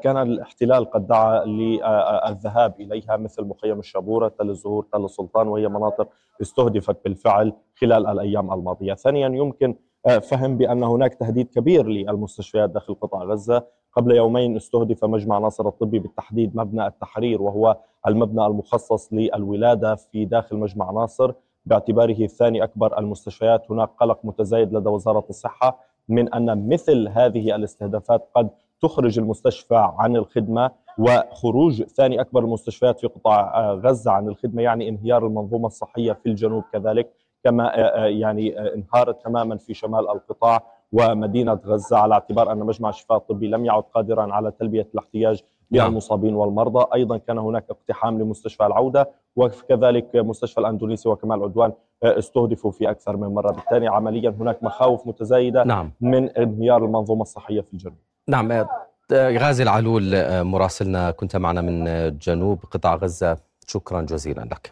كان 0.02 0.18
الاحتلال 0.18 0.86
قد 0.92 1.08
دعا 1.08 1.46
للذهاب 1.46 2.82
إليها 2.82 3.18
مثل 3.18 3.44
مخيم 3.44 3.80
الشابورة 3.80 4.28
تل 4.28 4.50
الزهور 4.50 4.86
تل 4.94 5.06
السلطان 5.06 5.48
وهي 5.48 5.68
مناطق 5.68 6.08
استهدفت 6.42 7.04
بالفعل 7.04 7.54
خلال 7.76 8.08
الأيام 8.08 8.54
الماضية. 8.54 8.94
ثانيا 8.94 9.28
يمكن 9.28 9.76
فهم 10.22 10.58
بأن 10.58 10.84
هناك 10.84 11.14
تهديد 11.14 11.48
كبير 11.48 11.88
للمستشفيات 11.88 12.70
داخل 12.70 12.94
قطاع 12.94 13.24
غزة. 13.24 13.64
قبل 13.96 14.16
يومين 14.16 14.56
استهدف 14.56 15.06
مجمع 15.06 15.38
ناصر 15.40 15.68
الطبي 15.68 16.00
بالتحديد 16.00 16.56
مبنى 16.56 16.88
التحرير 16.88 17.42
وهو 17.42 17.78
المبنى 18.08 18.46
المخصص 18.46 19.14
للولادة 19.14 19.96
في 19.96 20.26
داخل 20.26 20.58
مجمع 20.58 20.92
ناصر. 20.92 21.34
باعتباره 21.66 22.28
ثاني 22.28 22.64
أكبر 22.64 23.00
المستشفيات. 23.00 23.72
هناك 23.72 23.90
قلق 24.00 24.20
متزايد 24.24 24.74
لدى 24.74 24.90
وزارة 24.90 25.26
الصحة 25.30 25.80
من 26.10 26.34
أن 26.34 26.70
مثل 26.70 27.08
هذه 27.08 27.56
الاستهدافات 27.56 28.30
قد 28.36 28.50
تخرج 28.82 29.20
المستشفى 29.20 29.92
عن 29.98 30.16
الخدمة 30.16 30.72
وخروج 30.98 31.84
ثاني 31.84 32.22
أكبر 32.22 32.44
المستشفيات 32.44 33.00
في 33.00 33.08
قطاع 33.08 33.72
غزة 33.74 34.12
عن 34.12 34.28
الخدمة 34.28 34.62
يعني 34.62 34.90
انهيار 34.90 35.28
المنظومة 35.28 35.68
الصحية 35.68 36.14
في 36.14 36.30
الجنوب 36.30 36.64
كذلك 36.74 37.14
كما 37.44 37.72
يعني 38.08 38.60
انهارت 38.74 39.24
تماما 39.24 39.58
في 39.58 39.74
شمال 39.74 40.10
القطاع. 40.10 40.64
ومدينة 40.94 41.60
غزة 41.66 41.98
على 41.98 42.14
اعتبار 42.14 42.52
أن 42.52 42.58
مجمع 42.58 42.90
الشفاء 42.90 43.18
الطبي 43.18 43.48
لم 43.48 43.66
يعد 43.66 43.84
قادرا 43.84 44.34
على 44.34 44.52
تلبية 44.52 44.88
الاحتياج 44.94 45.44
للمصابين 45.72 46.36
والمرضى. 46.36 46.86
أيضا 46.94 47.18
كان 47.18 47.38
هناك 47.38 47.66
اقتحام 47.70 48.22
لمستشفى 48.22 48.66
العودة 48.66 49.10
وكذلك 49.36 50.16
مستشفى 50.16 50.60
الأندونيسي 50.60 51.10
وكمال 51.10 51.44
عدوان 51.44 51.72
استهدفوا 52.04 52.72
في 52.72 52.90
أكثر 52.90 53.18
من 53.18 53.28
مرة. 53.28 53.52
بالتالي 53.52 53.88
عمليا 53.88 54.36
هناك 54.40 54.64
مخاوف 54.64 55.08
متزايدة 55.08 55.64
نعم. 55.64 55.92
من 56.02 56.30
انهيار 56.30 56.86
المنظومة 56.86 57.22
الصحية 57.22 57.62
في 57.62 57.74
الجنوب. 57.74 57.98
نعم 58.28 58.66
غازي 59.12 59.64
العلول 59.64 60.04
مراسلنا 60.44 61.12
كنت 61.12 61.36
معنا 61.36 61.62
من 61.62 61.86
جنوب 62.18 62.60
قطاع 62.72 62.96
غزة. 62.96 63.38
شكرا 63.68 64.02
جزيلا 64.02 64.42
لك. 64.42 64.72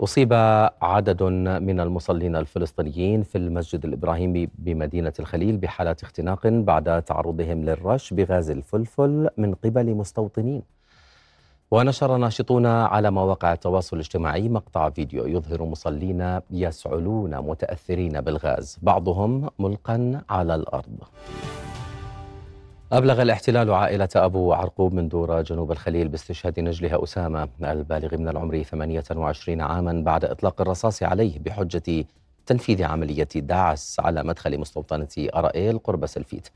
أصيب 0.00 0.32
عدد 0.82 1.22
من 1.62 1.80
المصلين 1.80 2.36
الفلسطينيين 2.36 3.22
في 3.22 3.38
المسجد 3.38 3.84
الإبراهيمي 3.84 4.48
بمدينة 4.58 5.12
الخليل 5.20 5.56
بحالة 5.56 5.96
اختناق 6.02 6.46
بعد 6.46 7.02
تعرضهم 7.02 7.64
للرش 7.64 8.14
بغاز 8.14 8.50
الفلفل 8.50 9.28
من 9.36 9.54
قبل 9.54 9.94
مستوطنين. 9.94 10.62
ونشر 11.70 12.16
ناشطون 12.16 12.66
على 12.66 13.10
مواقع 13.10 13.52
التواصل 13.52 13.96
الاجتماعي 13.96 14.48
مقطع 14.48 14.90
فيديو 14.90 15.26
يظهر 15.26 15.64
مصلين 15.64 16.40
يسعلون 16.50 17.38
متأثرين 17.38 18.20
بالغاز 18.20 18.78
بعضهم 18.82 19.50
ملقا 19.58 20.22
على 20.30 20.54
الأرض. 20.54 20.98
أبلغ 22.92 23.22
الاحتلال 23.22 23.70
عائلة 23.70 24.08
أبو 24.16 24.52
عرقوب 24.52 24.94
من 24.94 25.08
دورة 25.08 25.42
جنوب 25.42 25.72
الخليل 25.72 26.08
باستشهاد 26.08 26.60
نجلها 26.60 27.04
أسامة 27.04 27.48
البالغ 27.62 28.16
من 28.16 28.28
العمر 28.28 28.62
28 28.62 29.60
عاما 29.60 30.02
بعد 30.04 30.24
إطلاق 30.24 30.60
الرصاص 30.60 31.02
عليه 31.02 31.38
بحجة 31.38 32.04
تنفيذ 32.46 32.82
عملية 32.82 33.28
داعس 33.34 34.00
على 34.00 34.22
مدخل 34.24 34.58
مستوطنة 34.58 35.08
أرائيل 35.18 35.78
قرب 35.78 36.06
سلفيت. 36.06 36.48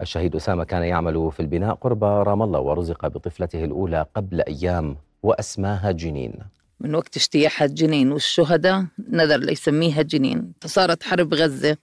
الشهيد 0.00 0.36
أسامة 0.36 0.64
كان 0.64 0.82
يعمل 0.82 1.32
في 1.32 1.40
البناء 1.40 1.74
قرب 1.74 2.04
رام 2.04 2.42
الله 2.42 2.60
ورزق 2.60 3.06
بطفلته 3.06 3.64
الأولى 3.64 4.06
قبل 4.16 4.40
أيام 4.40 4.96
وأسماها 5.22 5.90
جنين. 5.92 6.34
من 6.80 6.94
وقت 6.94 7.16
اجتياحها 7.16 7.66
جنين 7.66 8.12
والشهداء 8.12 8.84
نذر 9.08 9.36
ليسميها 9.36 10.02
جنين. 10.02 10.52
فصارت 10.60 11.02
حرب 11.02 11.34
غزة. 11.34 11.76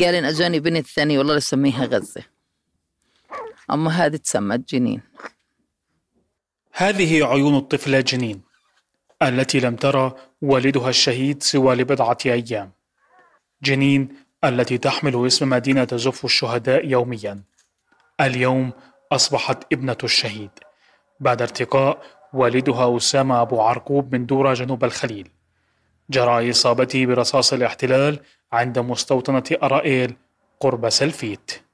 قال 0.00 0.14
إن 0.14 0.24
أجاني 0.24 0.60
بنت 0.60 0.86
ثانية 0.86 1.18
والله 1.18 1.34
لسميها 1.36 1.84
غزة. 1.84 2.35
أما 3.72 3.90
هذه 3.90 4.16
تسمت 4.16 4.68
جنين 4.68 5.02
هذه 6.72 7.26
عيون 7.26 7.56
الطفلة 7.56 8.00
جنين 8.00 8.42
التي 9.22 9.60
لم 9.60 9.76
ترى 9.76 10.14
والدها 10.42 10.88
الشهيد 10.88 11.42
سوى 11.42 11.74
لبضعة 11.74 12.18
أيام. 12.26 12.72
جنين 13.62 14.08
التي 14.44 14.78
تحمل 14.78 15.26
اسم 15.26 15.48
مدينة 15.48 15.84
تزف 15.84 16.24
الشهداء 16.24 16.86
يوميا. 16.86 17.42
اليوم 18.20 18.72
أصبحت 19.12 19.72
ابنة 19.72 19.96
الشهيد. 20.04 20.50
بعد 21.20 21.42
ارتقاء 21.42 22.02
والدها 22.32 22.96
أسامة 22.96 23.42
أبو 23.42 23.60
عرقوب 23.60 24.14
من 24.14 24.26
دورة 24.26 24.54
جنوب 24.54 24.84
الخليل. 24.84 25.28
جرى 26.10 26.50
إصابته 26.50 27.06
برصاص 27.06 27.52
الاحتلال 27.52 28.20
عند 28.52 28.78
مستوطنة 28.78 29.44
أرائيل 29.62 30.16
قرب 30.60 30.88
سلفيت. 30.88 31.65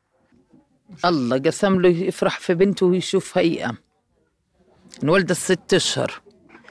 الله 1.04 1.38
قسم 1.38 1.80
له 1.80 1.88
يفرح 1.88 2.40
في 2.40 2.54
بنته 2.54 2.86
ويشوفها 2.86 3.40
أيام 3.42 3.76
انولدت 5.02 5.32
ست 5.32 5.74
أشهر. 5.74 6.20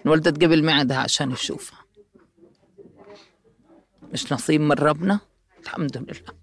انولدت 0.06 0.44
قبل 0.44 0.64
معدها 0.64 0.98
عشان 0.98 1.32
يشوفها. 1.32 1.80
مش 4.14 4.34
نصيب 4.34 4.62
من 4.62 4.72
ربنا؟ 4.72 5.20
الحمد 5.64 5.98
لله. 5.98 6.42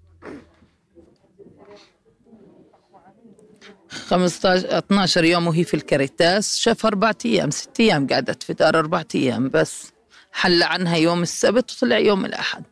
15 3.89 4.79
12 4.79 5.25
يوم 5.25 5.47
وهي 5.47 5.65
في 5.65 5.75
الكريتاس. 5.75 6.57
شاف 6.57 6.87
أربعة 6.87 7.17
أيام. 7.25 7.51
ست 7.51 7.81
أيام 7.81 8.07
قعدت 8.07 8.43
في 8.43 8.53
دار 8.53 8.79
أربعة 8.79 9.07
أيام 9.15 9.49
بس. 9.49 9.93
حل 10.33 10.63
عنها 10.63 10.97
يوم 10.97 11.23
السبت 11.23 11.73
وطلع 11.73 11.99
يوم 11.99 12.25
الأحد. 12.25 12.65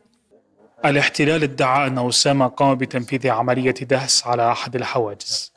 الاحتلال 0.85 1.43
ادعى 1.43 1.87
أن 1.87 2.07
أسامة 2.07 2.47
قام 2.47 2.75
بتنفيذ 2.75 3.29
عملية 3.29 3.71
دهس 3.71 4.27
على 4.27 4.51
أحد 4.51 4.75
الحواجز 4.75 5.53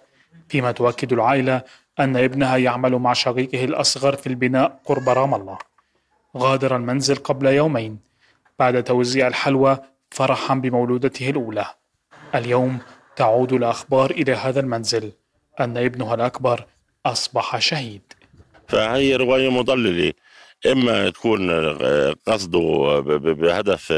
فيما 0.48 0.72
تؤكد 0.72 1.12
العائلة 1.12 1.62
أن 2.00 2.16
ابنها 2.16 2.56
يعمل 2.56 2.92
مع 2.92 3.12
شقيقه 3.12 3.64
الأصغر 3.64 4.16
في 4.16 4.26
البناء 4.26 4.80
قرب 4.84 5.08
رام 5.08 5.34
الله. 5.34 5.58
غادر 6.36 6.76
المنزل 6.76 7.16
قبل 7.16 7.46
يومين 7.46 7.98
بعد 8.58 8.84
توزيع 8.84 9.26
الحلوى 9.26 9.78
فرحا 10.10 10.54
بمولودته 10.54 11.30
الأولى. 11.30 11.66
اليوم 12.34 12.78
تعود 13.16 13.52
الأخبار 13.52 14.10
إلى 14.10 14.32
هذا 14.32 14.60
المنزل 14.60 15.12
أن 15.60 15.76
ابنها 15.76 16.14
الأكبر 16.14 16.66
أصبح 17.06 17.58
شهيد. 17.58 18.02
فهي 18.68 19.16
رواية 19.16 19.50
مضللة. 19.50 20.12
إما 20.66 21.10
تكون 21.10 21.50
قصده 22.26 23.00
بهدف 23.16 23.92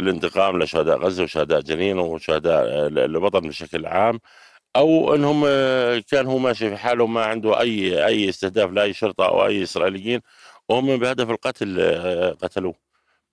الانتقام 0.00 0.62
لشهداء 0.62 0.98
غزة 0.98 1.22
وشهداء 1.22 1.60
جنين 1.60 1.98
وشهداء 1.98 2.86
الوطن 2.86 3.40
بشكل 3.40 3.86
عام 3.86 4.20
أو 4.76 5.14
إنهم 5.14 5.44
كان 6.00 6.26
هو 6.26 6.38
ماشي 6.38 6.70
في 6.70 6.76
حاله 6.76 7.06
ما 7.06 7.24
عنده 7.24 7.60
أي 7.60 8.06
أي 8.06 8.28
استهداف 8.28 8.70
لأي 8.70 8.92
شرطة 8.92 9.26
أو 9.26 9.46
أي 9.46 9.62
إسرائيليين 9.62 10.20
وهم 10.68 10.96
بهدف 10.96 11.30
القتل 11.30 11.80
قتلوه. 12.42 12.74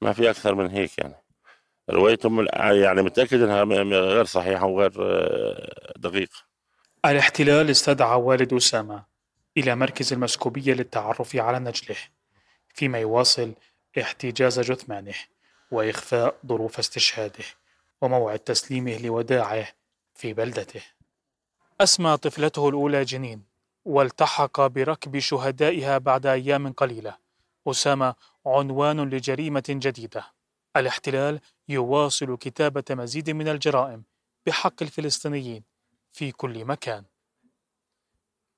ما 0.02 0.14
في 0.14 0.30
أكثر 0.30 0.56
من 0.56 0.70
هيك 0.70 0.98
يعني. 0.98 1.16
روايتهم 1.90 2.48
يعني 2.54 3.02
متأكد 3.02 3.42
إنها 3.42 3.64
غير 4.00 4.26
صحيحة 4.26 4.66
وغير 4.66 4.92
دقيقة. 5.96 6.38
الاحتلال 7.06 7.70
استدعى 7.70 8.20
والد 8.20 8.54
أسامة 8.54 9.04
إلى 9.58 9.76
مركز 9.76 10.14
المسكوبية 10.14 10.74
للتعرف 10.74 11.36
على 11.36 11.60
نجله 11.60 11.98
فيما 12.74 13.00
يواصل 13.00 13.54
احتجاز 14.02 14.60
جثمانه. 14.60 15.14
وإخفاء 15.72 16.36
ظروف 16.48 16.80
استشهاده 16.80 17.46
وموعد 18.02 18.40
تسليمه 18.40 18.98
لوداعه 18.98 19.68
في 20.16 20.34
بلدته. 20.34 20.82
أسمى 21.82 22.18
طفلته 22.18 22.70
الأولى 22.70 23.04
جنين 23.04 23.44
والتحق 23.86 24.62
بركب 24.62 25.20
شهدائها 25.20 25.98
بعد 25.98 26.26
أيام 26.26 26.74
قليلة. 26.74 27.18
أسامة 27.68 28.16
عنوان 28.46 29.10
لجريمة 29.10 29.64
جديدة. 29.70 30.26
الاحتلال 30.76 31.40
يواصل 31.70 32.38
كتابة 32.38 32.84
مزيد 32.90 33.30
من 33.30 33.48
الجرائم 33.48 34.04
بحق 34.46 34.84
الفلسطينيين 34.84 35.64
في 36.14 36.32
كل 36.32 36.66
مكان. 36.66 37.04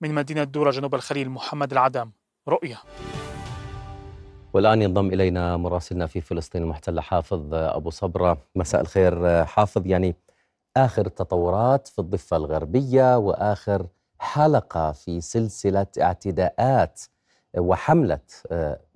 من 0.01 0.13
مدينة 0.13 0.43
دورة 0.43 0.71
جنوب 0.71 0.95
الخليل 0.95 1.29
محمد 1.29 1.71
العدم 1.71 2.11
رؤية 2.47 2.81
والآن 4.53 4.81
ينضم 4.81 5.07
إلينا 5.13 5.57
مراسلنا 5.57 6.07
في 6.07 6.21
فلسطين 6.21 6.63
المحتلة 6.63 7.01
حافظ 7.01 7.53
أبو 7.53 7.89
صبرة. 7.89 8.37
مساء 8.55 8.81
الخير 8.81 9.45
حافظ. 9.45 9.87
يعني 9.87 10.15
آخر 10.77 11.05
التطورات 11.05 11.87
في 11.87 11.99
الضفة 11.99 12.37
الغربية 12.37 13.17
وآخر 13.17 13.87
حلقة 14.19 14.91
في 14.91 15.21
سلسلة 15.21 15.87
اعتداءات 16.01 17.01
وحملة 17.57 18.19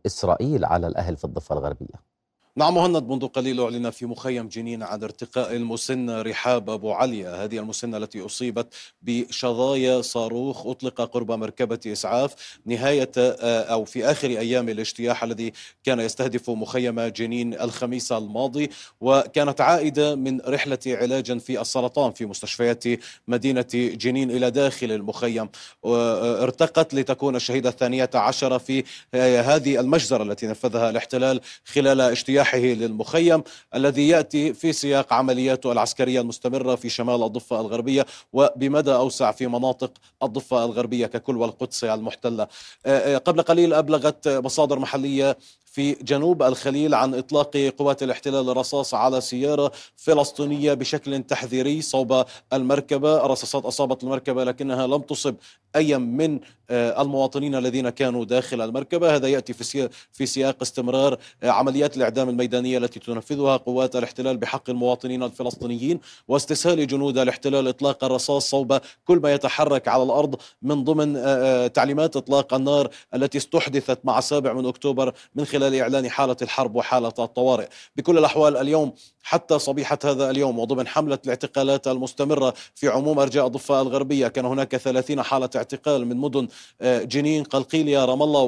إسرائيل 0.06 0.66
على 0.66 0.88
الأهل 0.88 1.18
في 1.18 1.24
الضفة 1.24 1.54
الغربية. 1.56 2.13
نعم 2.56 2.76
مهند 2.76 3.08
منذ 3.10 3.28
قليل 3.28 3.62
أعلن 3.62 3.90
في 3.90 4.06
مخيم 4.06 4.48
جنين 4.48 4.84
عن 4.84 5.04
ارتقاء 5.04 5.56
المسنة 5.56 6.22
رحاب 6.22 6.70
أبو 6.70 6.92
عليا 6.92 7.44
هذه 7.44 7.60
المسنة 7.60 7.98
التي 7.98 8.26
أصيبت 8.26 8.74
بشظايا 9.02 10.02
صاروخ 10.02 10.68
أطلق 10.68 11.02
قرب 11.02 11.32
مركبة 11.32 11.80
إسعاف 11.88 12.60
نهاية 12.66 13.12
آه، 13.18 13.64
أو 13.64 13.86
في 13.86 14.06
آخر 14.06 14.28
أيام 14.28 14.70
الاجتياح 14.70 15.24
الذي 15.24 15.54
كان 15.84 16.00
يستهدف 16.00 16.50
مخيم 16.50 17.02
جنين 17.02 17.54
الخميس 17.54 18.12
الماضي. 18.12 18.70
وكانت 19.02 19.62
عائدة 19.62 20.16
من 20.16 20.42
رحلة 20.42 20.80
علاج 20.88 21.40
في 21.40 21.62
السرطان 21.62 22.12
في 22.12 22.26
مستشفيات 22.26 22.84
مدينة 23.28 23.66
جنين 23.74 24.32
إلى 24.32 24.52
داخل 24.52 24.92
المخيم. 24.92 25.50
آه، 25.86 26.44
ارتقت 26.44 26.94
لتكون 26.94 27.36
الشهيدة 27.36 27.70
الثانية 27.70 28.10
عشر 28.14 28.60
في 28.60 28.84
آه، 29.14 29.42
هذه 29.42 29.80
المجزرة 29.80 30.24
التي 30.24 30.48
نفذها 30.48 30.90
الاحتلال 30.90 31.42
خلال 31.66 32.02
اجتياح 32.02 32.43
اجتياحه 32.44 32.58
للمخيم 32.58 33.44
الذي 33.76 34.08
يأتي 34.08 34.54
في 34.54 34.74
سياق 34.74 35.14
عملياته 35.14 35.72
العسكرية 35.72 36.22
المستمرة 36.22 36.76
في 36.76 36.90
شمال 36.90 37.24
الضفة 37.24 37.62
الغربية 37.62 38.06
وبمدى 38.34 38.94
أوسع 38.94 39.32
في 39.32 39.48
مناطق 39.48 39.92
الضفة 40.24 40.66
الغربية 40.66 41.06
ككل 41.06 41.38
والقدس 41.38 41.84
المحتلة. 41.84 42.44
آه، 42.86 43.16
آه، 43.16 43.18
قبل 43.18 43.42
قليل 43.42 43.74
أبلغت 43.74 44.28
مصادر 44.28 44.80
محلية 44.80 45.38
في 45.74 45.92
جنوب 45.92 46.44
الخليل 46.44 46.94
عن 46.94 47.16
إطلاق 47.16 47.58
قوات 47.78 48.04
الاحتلال 48.04 48.50
الرصاص 48.50 48.94
على 48.94 49.22
سيارة 49.22 49.72
فلسطينية 49.96 50.74
بشكل 50.74 51.24
تحذيري 51.24 51.82
صوب 51.82 52.26
المركبة، 52.54 53.18
رصاصات 53.18 53.66
أصابت 53.66 54.04
المركبة 54.04 54.44
لكنها 54.44 54.88
لم 54.88 55.02
تصب 55.02 55.36
اي 55.76 55.98
من 55.98 56.40
آه، 56.70 57.02
المواطنين 57.02 57.56
الذين 57.56 57.90
كانوا 57.90 58.26
داخل 58.26 58.62
المركبة، 58.62 59.16
هذا 59.16 59.28
يأتي 59.28 59.54
في 59.54 59.90
في 60.12 60.26
سياق 60.26 60.58
استمرار 60.62 61.18
عمليات 61.44 61.98
الإعدام 61.98 62.30
الميدانية 62.34 62.78
التي 62.78 63.00
تنفذها 63.00 63.58
قوات 63.58 63.96
الاحتلال 63.96 64.38
بحق 64.38 64.70
المواطنين 64.70 65.24
الفلسطينيين 65.24 66.00
واستسهال 66.28 66.88
جنود 66.88 67.18
الاحتلال 67.18 67.68
إطلاق 67.68 68.04
الرصاص 68.04 68.50
صوب 68.50 68.80
كل 69.06 69.18
ما 69.18 69.34
يتحرك 69.34 69.88
على 69.88 70.04
الأرض 70.04 70.36
من 70.62 70.84
ضمن 70.84 71.18
آه، 71.18 71.68
تعليمات 71.68 72.18
إطلاق 72.18 72.54
النار 72.54 72.90
التي 73.16 73.38
استحدثت 73.38 74.00
مع 74.04 74.20
السابع 74.20 74.54
من 74.54 74.66
أكتوبر 74.66 75.14
من 75.36 75.46
خلال 75.46 75.76
إعلان 75.76 76.10
حالة 76.10 76.38
الحرب 76.42 76.76
وحالة 76.76 77.14
الطوارئ. 77.20 77.68
بكل 77.96 78.18
الأحوال 78.18 78.58
اليوم 78.58 78.94
حتى 79.24 79.60
صبيحة 79.60 80.00
هذا 80.06 80.30
اليوم 80.30 80.60
وضمن 80.60 80.88
حملة 80.88 81.20
الاعتقالات 81.24 81.88
المستمرة 81.88 82.54
في 82.76 82.88
عموم 82.88 83.20
أرجاء 83.20 83.48
الضفة 83.48 83.82
الغربية 83.82 84.28
كان 84.28 84.46
هناك 84.46 84.78
30 84.78 85.22
حالة 85.22 85.50
اعتقال 85.56 86.08
من 86.08 86.18
مدن 86.18 86.48
آه، 86.82 87.04
جنين 87.04 87.44
قلقيلية 87.44 88.06
رام 88.06 88.24
الله 88.24 88.42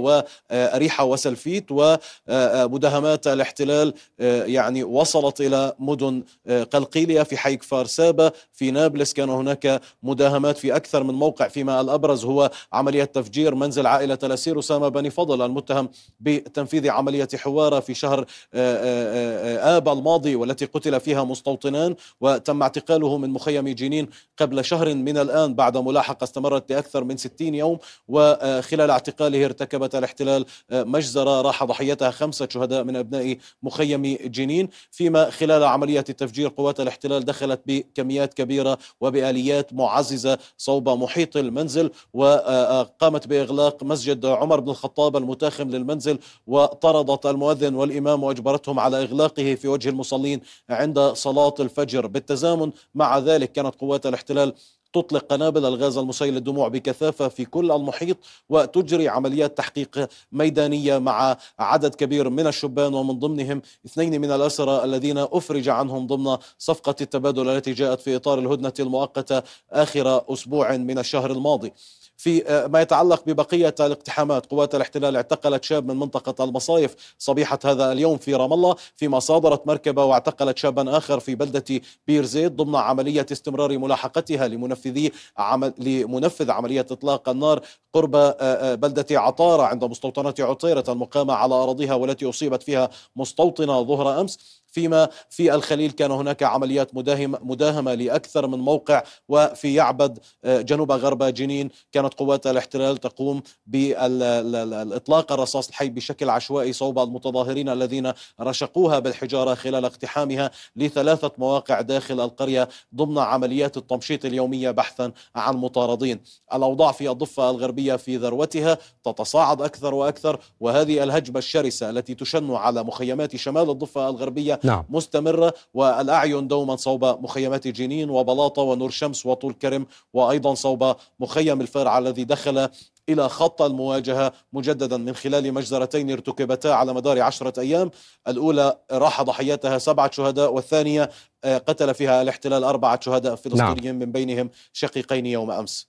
وأريحة 0.52 1.04
وسلفيت 1.04 1.66
ومداهمات 1.72 3.28
الاحتلال 3.28 3.94
آه، 4.20 4.44
يعني 4.44 4.84
وصلت 4.84 5.42
إلى 5.42 5.74
مدن 5.80 6.24
آه، 6.48 6.64
قلقيلية 6.64 7.24
في 7.24 7.38
حي 7.38 7.58
كفار 7.58 7.86
سابا 7.86 8.32
في 8.54 8.72
نابلس 8.72 9.14
كان 9.14 9.30
هناك 9.30 9.82
مداهمات 10.04 10.58
في 10.58 10.76
أكثر 10.76 11.04
من 11.04 11.14
موقع 11.14 11.48
فيما 11.48 11.82
الأبرز 11.82 12.26
هو 12.26 12.52
عملية 12.74 13.04
تفجير 13.04 13.56
منزل 13.56 13.88
عائلة 13.88 14.20
الأسير 14.24 14.60
أسامة 14.60 14.90
بني 14.90 15.10
فضل 15.10 15.46
المتهم 15.46 15.90
بتنفيذ 16.20 16.90
عملية 16.90 17.28
حوارة 17.36 17.80
في 17.80 17.94
شهر 17.94 18.26
آب 18.54 19.90
الماضي 19.90 20.36
والتي 20.36 20.65
التي 20.66 20.90
قتل 20.90 21.00
فيها 21.00 21.24
مستوطنان 21.24 21.96
وتم 22.22 22.62
اعتقاله 22.62 23.18
من 23.18 23.30
مخيم 23.30 23.70
جنين 23.70 24.10
قبل 24.38 24.66
شهر 24.66 24.96
من 24.96 25.18
الآن 25.18 25.54
بعد 25.54 25.78
ملاحقة 25.78 26.24
استمرت 26.24 26.72
لأكثر 26.72 27.04
من 27.04 27.18
60 27.18 27.56
يوم 27.56 27.78
وخلال 28.08 28.92
اعتقاله 28.92 29.46
ارتكبت 29.46 29.96
الاحتلال 29.96 30.46
مجزرة 30.72 31.42
راح 31.42 31.64
ضحيتها 31.64 32.12
خمسة 32.12 32.48
شهداء 32.52 32.84
من 32.84 32.96
أبناء 32.96 33.38
مخيم 33.64 34.18
جنين. 34.26 34.70
فيما 34.92 35.30
خلال 35.30 35.64
عملية 35.64 36.06
التفجير 36.10 36.48
قوات 36.48 36.80
الاحتلال 36.80 37.26
دخلت 37.26 37.62
بكميات 37.66 38.34
كبيرة 38.34 38.78
وبآليات 39.02 39.74
معززة 39.74 40.38
صوب 40.58 40.90
محيط 40.90 41.38
المنزل 41.38 41.92
وقامت 42.14 43.28
بإغلاق 43.28 43.84
مسجد 43.84 44.26
عمر 44.26 44.60
بن 44.60 44.70
الخطاب 44.70 45.18
المتاخم 45.18 45.70
للمنزل 45.70 46.20
وطردت 46.48 47.26
المؤذن 47.26 47.76
والإمام 47.76 48.24
وأجبرتهم 48.24 48.80
على 48.80 49.04
إغلاقه 49.04 49.56
في 49.56 49.68
وجه 49.68 49.90
المصلين 49.90 50.42
عند 50.70 51.00
صلاة 51.00 51.56
الفجر. 51.60 52.08
بالتزامن 52.08 52.72
مع 52.96 53.18
ذلك 53.18 53.52
كانت 53.52 53.76
قوات 53.76 54.06
الاحتلال 54.06 54.54
تطلق 54.96 55.26
قنابل 55.26 55.66
الغاز 55.66 55.98
المسيل 55.98 56.34
للدموع 56.34 56.68
بكثافة 56.68 57.28
في 57.28 57.46
كل 57.46 57.72
المحيط 57.72 58.18
وتجري 58.50 59.08
عمليات 59.10 59.58
تحقيق 59.58 60.10
ميدانية 60.32 60.98
مع 60.98 61.38
عدد 61.60 61.96
كبير 61.96 62.30
من 62.30 62.48
الشبان 62.48 62.94
ومن 62.94 63.20
ضمنهم 63.20 63.62
اثنين 63.86 64.22
من 64.22 64.32
الأسرى 64.32 64.84
الذين 64.84 65.18
أفرج 65.18 65.70
عنهم 65.70 66.08
ضمن 66.08 66.38
صفقة 66.58 66.96
التبادل 67.02 67.50
التي 67.50 67.74
جاءت 67.74 68.02
في 68.02 68.16
إطار 68.16 68.40
الهدنة 68.40 68.74
المؤقتة 68.80 69.42
آخر 69.72 70.34
أسبوع 70.34 70.78
من 70.78 71.00
الشهر 71.00 71.32
الماضي. 71.32 71.74
في 72.18 72.48
آه، 72.48 72.68
ما 72.68 72.82
يتعلق 72.82 73.24
ببقية 73.26 73.76
الاقتحامات. 73.80 74.46
قوات 74.46 74.76
الاحتلال 74.76 75.16
اعتقلت 75.16 75.64
شاب 75.64 75.92
من 75.92 76.00
منطقة 76.00 76.44
المصايف 76.44 76.96
صبيحة 77.20 77.60
هذا 77.66 77.92
اليوم 77.92 78.18
في 78.18 78.36
رام 78.36 78.54
الله 78.54 78.76
فيما 78.96 79.20
صادرت 79.20 79.68
مركبة 79.68 80.04
واعتقلت 80.06 80.58
شابا 80.58 80.98
آخر 80.98 81.20
في 81.20 81.36
بلدة 81.36 81.82
بير 82.08 82.26
زيد 82.26 82.56
ضمن 82.56 82.76
عملية 82.76 83.26
استمرار 83.32 83.78
ملاحقتها 83.78 84.48
لمنفذي 84.48 85.12
عمل 85.38 85.74
لمنفذ 85.78 86.52
عملية 86.52 86.86
إطلاق 86.92 87.30
النار 87.30 87.62
قرب 87.94 88.16
آه، 88.16 88.36
آه، 88.40 88.76
بلدة 88.76 89.06
عطارة 89.12 89.64
عند 89.64 89.84
مستوطنة 89.84 90.34
عطيرة 90.40 90.84
المقامة 90.90 91.34
على 91.34 91.54
أراضيها 91.54 91.94
والتي 91.94 92.30
أصيبت 92.30 92.64
فيها 92.64 92.90
مستوطنة 93.16 93.82
ظهر 93.82 94.22
أمس. 94.22 94.65
فيما 94.76 95.10
في 95.30 95.56
الخليل 95.56 95.92
كان 95.92 96.12
هناك 96.12 96.44
عمليات 96.44 96.96
مداهمة, 96.96 97.40
مداهمة 97.42 97.94
لأكثر 97.94 98.48
من 98.48 98.60
موقع 98.60 99.04
وفي 99.30 99.74
يعبد 99.74 100.20
آه، 100.46 100.62
جنوب 100.62 100.92
غرب 100.92 101.24
جنين 101.24 101.70
كانت 101.92 102.14
قوات 102.14 102.48
الاحتلال 102.48 102.98
تقوم 102.98 103.42
بالإطلاق 103.68 105.32
الرصاص 105.32 105.68
الحي 105.68 105.90
بشكل 105.90 106.30
عشوائي 106.30 106.74
صوب 106.74 107.00
المتظاهرين 107.00 107.70
الذين 107.70 108.12
رشقوها 108.40 109.00
بالحجارة 109.00 109.54
خلال 109.54 109.86
اقتحامها 109.86 110.52
لثلاثة 110.76 111.32
مواقع 111.38 111.82
داخل 111.82 112.22
القرية 112.22 112.70
ضمن 112.96 113.18
عمليات 113.18 113.78
التمشيط 113.78 114.26
اليومية 114.26 114.72
بحثا 114.72 115.12
عن 115.36 115.56
مطاردين. 115.56 116.20
الأوضاع 116.54 116.92
في 116.92 117.10
الضفة 117.10 117.50
الغربية 117.50 117.96
في 117.96 118.18
ذروتها 118.18 118.78
تتصاعد 119.04 119.62
أكثر 119.62 119.94
وأكثر 119.94 120.40
وهذه 120.60 121.04
الهجمة 121.04 121.38
الشرسة 121.38 121.90
التي 121.90 122.16
تشن 122.16 122.52
على 122.52 122.84
مخيمات 122.84 123.36
شمال 123.36 123.70
الضفة 123.70 124.10
الغربية 124.10 124.60
نعم. 124.66 124.84
مستمرة 124.90 125.54
والأعين 125.74 126.48
دوما 126.48 126.76
صوب 126.76 127.06
مخيمات 127.06 127.68
جنين 127.68 128.10
وبلاطة 128.10 128.62
ونور 128.62 128.90
شمس 128.90 129.26
وطول 129.26 129.54
كرم 129.54 129.86
وأيضا 130.14 130.54
صوب 130.54 130.96
مخيم 131.20 131.62
الفرع 131.62 131.98
الذي 131.98 132.24
دخل 132.24 132.70
إلى 133.10 133.30
خط 133.30 133.62
المواجهة 133.62 134.34
مجددا 134.54 134.98
من 134.98 135.16
خلال 135.16 135.54
مجزرتين 135.54 136.12
ارتكبتا 136.12 136.68
على 136.68 136.94
مدار 136.94 137.22
عشرة 137.22 137.60
أيام 137.60 137.92
الأولى 138.28 138.78
راح 138.92 139.22
ضحياتها 139.22 139.78
سبعة 139.78 140.12
شهداء 140.12 140.54
والثانية 140.54 141.10
آه، 141.44 141.58
قتل 141.58 141.94
فيها 141.94 142.22
الاحتلال 142.22 142.64
أربعة 142.64 143.00
شهداء 143.00 143.36
فلسطينيين 143.36 143.84
نعم. 143.84 144.00
من 144.00 144.12
بينهم 144.12 144.50
شقيقين 144.74 145.26
يوم 145.26 145.52
أمس 145.52 145.88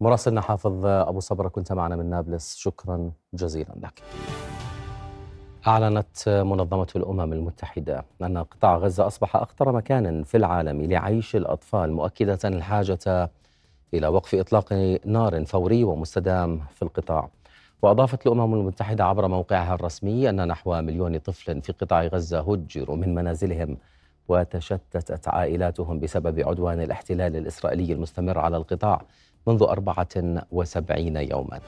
مراسلنا 0.00 0.40
حافظ 0.40 0.86
أبو 0.86 1.20
صبرة 1.20 1.48
كنت 1.48 1.72
معنا 1.72 1.96
من 1.96 2.10
نابلس 2.10 2.56
شكرا 2.56 3.10
جزيلا 3.34 3.74
لك 3.82 4.02
أعلنت 5.66 6.28
منظمة 6.28 6.86
الأمم 6.96 7.32
المتحدة 7.32 8.04
أن 8.22 8.38
قطاع 8.38 8.76
غزة 8.76 9.06
أصبح 9.06 9.36
أخطر 9.36 9.72
مكان 9.72 10.22
في 10.22 10.36
العالم 10.36 10.82
لعيش 10.82 11.36
الأطفال 11.36 11.92
مؤكدة 11.92 12.38
الحاجة 12.44 13.30
إلى 13.94 14.06
وقف 14.08 14.34
إطلاق 14.34 14.72
نار 15.06 15.44
فوري 15.44 15.84
ومستدام 15.84 16.60
في 16.74 16.82
القطاع. 16.82 17.28
وأضافت 17.82 18.26
الأمم 18.26 18.54
المتحدة 18.54 19.04
عبر 19.04 19.28
موقعها 19.28 19.74
الرسمي 19.74 20.30
أن 20.30 20.48
نحو 20.48 20.82
مليون 20.82 21.18
طفل 21.18 21.62
في 21.62 21.72
قطاع 21.72 22.06
غزة 22.06 22.40
هجروا 22.40 22.96
من 22.96 23.14
منازلهم 23.14 23.76
وتشتتت 24.28 25.28
عائلاتهم 25.28 26.00
بسبب 26.00 26.48
عدوان 26.48 26.80
الاحتلال 26.80 27.36
الإسرائيلي 27.36 27.92
المستمر 27.92 28.38
على 28.38 28.56
القطاع 28.56 29.02
منذ 29.46 29.62
74 29.62 31.16
يوما. 31.16 31.60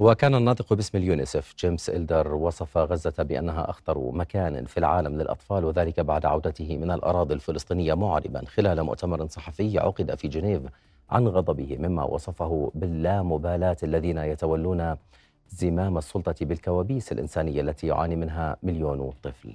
وكان 0.00 0.34
الناطق 0.34 0.72
باسم 0.72 0.98
اليونيسف 0.98 1.54
جيمس 1.58 1.90
إلدر 1.90 2.34
وصف 2.34 2.78
غزة 2.78 3.14
بأنها 3.18 3.70
أخطر 3.70 4.10
مكان 4.12 4.64
في 4.64 4.78
العالم 4.78 5.14
للأطفال 5.20 5.64
وذلك 5.64 6.00
بعد 6.00 6.26
عودته 6.26 6.76
من 6.76 6.90
الأراضي 6.90 7.34
الفلسطينية 7.34 7.94
معربا 7.94 8.44
خلال 8.46 8.82
مؤتمر 8.82 9.26
صحفي 9.28 9.78
عقد 9.78 10.14
في 10.14 10.28
جنيف 10.28 10.62
عن 11.10 11.28
غضبه 11.28 11.76
مما 11.80 12.04
وصفه 12.04 12.72
باللامبالاة 12.74 13.76
الذين 13.82 14.18
يتولون 14.18 14.96
زمام 15.48 15.98
السلطة 15.98 16.34
بالكوابيس 16.46 17.12
الإنسانية 17.12 17.60
التي 17.60 17.86
يعاني 17.86 18.16
منها 18.16 18.56
مليون 18.62 19.12
طفل 19.22 19.52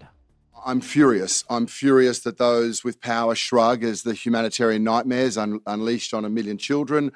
I'm 0.65 0.79
furious. 0.79 1.43
I'm 1.49 1.67
furious 1.67 2.19
that 2.21 2.37
those 2.37 2.85
with 2.85 3.01
power 3.01 3.35
shrug 3.35 3.83
as 3.83 4.03
the 4.03 4.13
humanitarian 4.13 4.81
nightmares 4.85 5.37
un- 5.37 5.59
unleashed 5.67 6.13
on 6.13 6.23
a 6.23 6.29
million 6.29 6.57
children. 6.57 7.11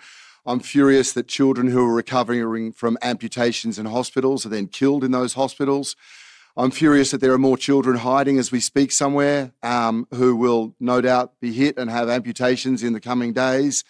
I'm 0.47 0.61
furious 0.61 1.11
that 1.11 1.27
children 1.27 1.67
who 1.67 1.85
are 1.85 1.93
recovering 1.93 2.71
from 2.71 2.97
amputations 3.01 3.77
in 3.77 3.85
hospitals 3.85 4.45
are 4.45 4.49
then 4.49 4.67
killed 4.67 5.03
in 5.03 5.11
those 5.11 5.33
hospitals. 5.33 5.97
I'm 6.55 6.71
furious 6.71 7.11
that 7.11 7.19
there 7.19 7.33
are 7.33 7.37
more 7.37 7.57
children 7.57 7.97
hiding 7.97 8.39
as 8.39 8.49
we 8.49 8.61
speak 8.61 8.93
somewhere 8.93 9.51
um, 9.61 10.07
who 10.13 10.37
will 10.37 10.73
no 10.79 11.01
doubt 11.01 11.33
be 11.41 11.51
hit 11.51 11.77
and 11.77 11.89
have 11.89 12.07
amputations 12.07 12.81
in 12.81 12.93
the 12.93 13.01
coming 13.01 13.33
days. 13.33 13.83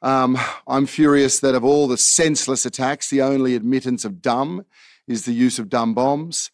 Um, 0.00 0.38
I'm 0.66 0.86
furious 0.86 1.38
that 1.40 1.54
of 1.54 1.66
all 1.66 1.86
the 1.86 1.98
senseless 1.98 2.64
attacks, 2.64 3.10
the 3.10 3.20
only 3.20 3.54
admittance 3.54 4.06
of 4.06 4.22
dumb 4.22 4.64
is 5.06 5.26
the 5.26 5.34
use 5.34 5.58
of 5.58 5.68
dumb 5.68 5.92
bombs. 5.92 6.50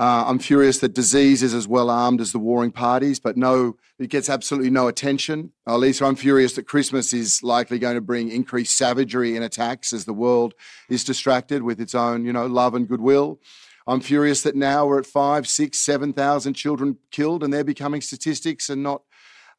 Uh, 0.00 0.24
I'm 0.26 0.38
furious 0.38 0.78
that 0.78 0.94
disease 0.94 1.42
is 1.42 1.52
as 1.52 1.68
well 1.68 1.90
armed 1.90 2.22
as 2.22 2.32
the 2.32 2.38
warring 2.38 2.72
parties, 2.72 3.20
but 3.20 3.36
no, 3.36 3.76
it 3.98 4.08
gets 4.08 4.30
absolutely 4.30 4.70
no 4.70 4.88
attention. 4.88 5.52
Uh, 5.66 5.76
Lisa, 5.76 6.06
I'm 6.06 6.16
furious 6.16 6.54
that 6.54 6.62
Christmas 6.62 7.12
is 7.12 7.42
likely 7.42 7.78
going 7.78 7.96
to 7.96 8.00
bring 8.00 8.30
increased 8.30 8.78
savagery 8.78 9.36
in 9.36 9.42
attacks 9.42 9.92
as 9.92 10.06
the 10.06 10.14
world 10.14 10.54
is 10.88 11.04
distracted 11.04 11.62
with 11.62 11.78
its 11.82 11.94
own, 11.94 12.24
you 12.24 12.32
know, 12.32 12.46
love 12.46 12.74
and 12.74 12.88
goodwill. 12.88 13.40
I'm 13.86 14.00
furious 14.00 14.40
that 14.44 14.56
now 14.56 14.86
we're 14.86 15.00
at 15.00 15.04
five, 15.04 15.46
six, 15.46 15.78
seven 15.78 16.14
thousand 16.14 16.54
children 16.54 16.96
killed, 17.10 17.44
and 17.44 17.52
they're 17.52 17.62
becoming 17.62 18.00
statistics 18.00 18.70
and 18.70 18.82
not 18.82 19.02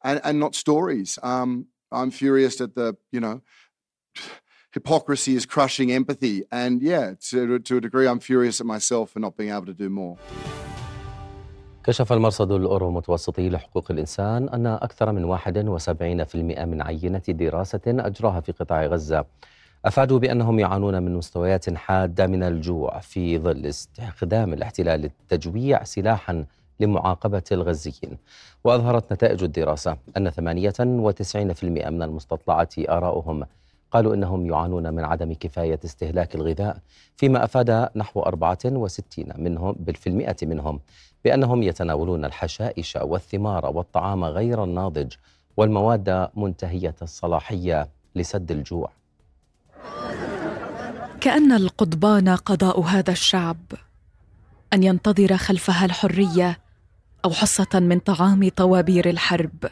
and, 0.02 0.20
and 0.24 0.40
not 0.40 0.56
stories. 0.56 1.20
Um, 1.22 1.66
I'm 1.92 2.10
furious 2.10 2.56
that 2.56 2.74
the 2.74 2.96
you 3.12 3.20
know 3.20 3.42
hypocrisy 4.72 5.34
is 5.36 5.44
crushing 5.46 5.92
empathy, 5.92 6.36
and 6.50 6.82
yeah, 6.82 7.14
to, 7.28 7.58
to 7.58 7.76
a 7.76 7.80
degree, 7.80 8.06
I'm 8.06 8.20
furious 8.20 8.60
at 8.60 8.66
myself 8.66 9.10
for 9.10 9.20
not 9.20 9.36
being 9.36 9.50
able 9.50 9.66
to 9.66 9.74
do 9.74 9.88
more. 9.90 10.16
كشف 11.84 12.12
المرصد 12.12 12.52
الأورو 12.52 12.90
متوسطي 12.90 13.48
لحقوق 13.48 13.90
الإنسان 13.90 14.48
أن 14.48 14.66
أكثر 14.66 15.12
من 15.12 15.38
71% 15.38 16.34
من 16.64 16.82
عينة 16.82 17.22
دراسة 17.28 17.80
أجراها 17.86 18.40
في 18.40 18.52
قطاع 18.52 18.86
غزة. 18.86 19.24
أفادوا 19.84 20.18
بأنهم 20.18 20.58
يعانون 20.58 21.02
من 21.02 21.16
مستويات 21.16 21.74
حادة 21.74 22.26
من 22.26 22.42
الجوع 22.42 23.00
في 23.00 23.38
ظل 23.38 23.66
استخدام 23.66 24.52
الاحتلال 24.52 25.04
التجويع 25.04 25.84
سلاحا 25.84 26.44
لمعاقبة 26.80 27.42
الغزيين. 27.52 28.18
وأظهرت 28.64 29.12
نتائج 29.12 29.42
الدراسة 29.42 29.96
أن 30.16 30.30
98% 30.30 31.64
من 31.64 32.02
المستطلعات 32.02 32.78
آراؤهم 32.78 33.44
قالوا 33.92 34.14
إنهم 34.14 34.46
يعانون 34.46 34.94
من 34.94 35.04
عدم 35.04 35.32
كفاية 35.32 35.80
استهلاك 35.84 36.34
الغذاء 36.34 36.78
فيما 37.16 37.44
أفاد 37.44 37.88
نحو 37.96 38.20
64 38.20 39.26
منهم 39.36 39.76
بالمئة 39.78 40.36
منهم 40.42 40.80
بأنهم 41.24 41.62
يتناولون 41.62 42.24
الحشائش 42.24 42.96
والثمار 42.96 43.66
والطعام 43.66 44.24
غير 44.24 44.64
الناضج 44.64 45.12
والمواد 45.56 46.28
منتهية 46.36 46.94
الصلاحية 47.02 47.88
لسد 48.14 48.50
الجوع. 48.50 48.90
كأن 51.20 51.52
القضبان 51.52 52.28
قضاء 52.28 52.80
هذا 52.80 53.12
الشعب. 53.12 53.56
أن 54.72 54.82
ينتظر 54.82 55.36
خلفها 55.36 55.84
الحرية 55.84 56.58
أو 57.24 57.30
حصة 57.30 57.80
من 57.80 57.98
طعام 57.98 58.48
طوابير 58.48 59.10
الحرب. 59.10 59.64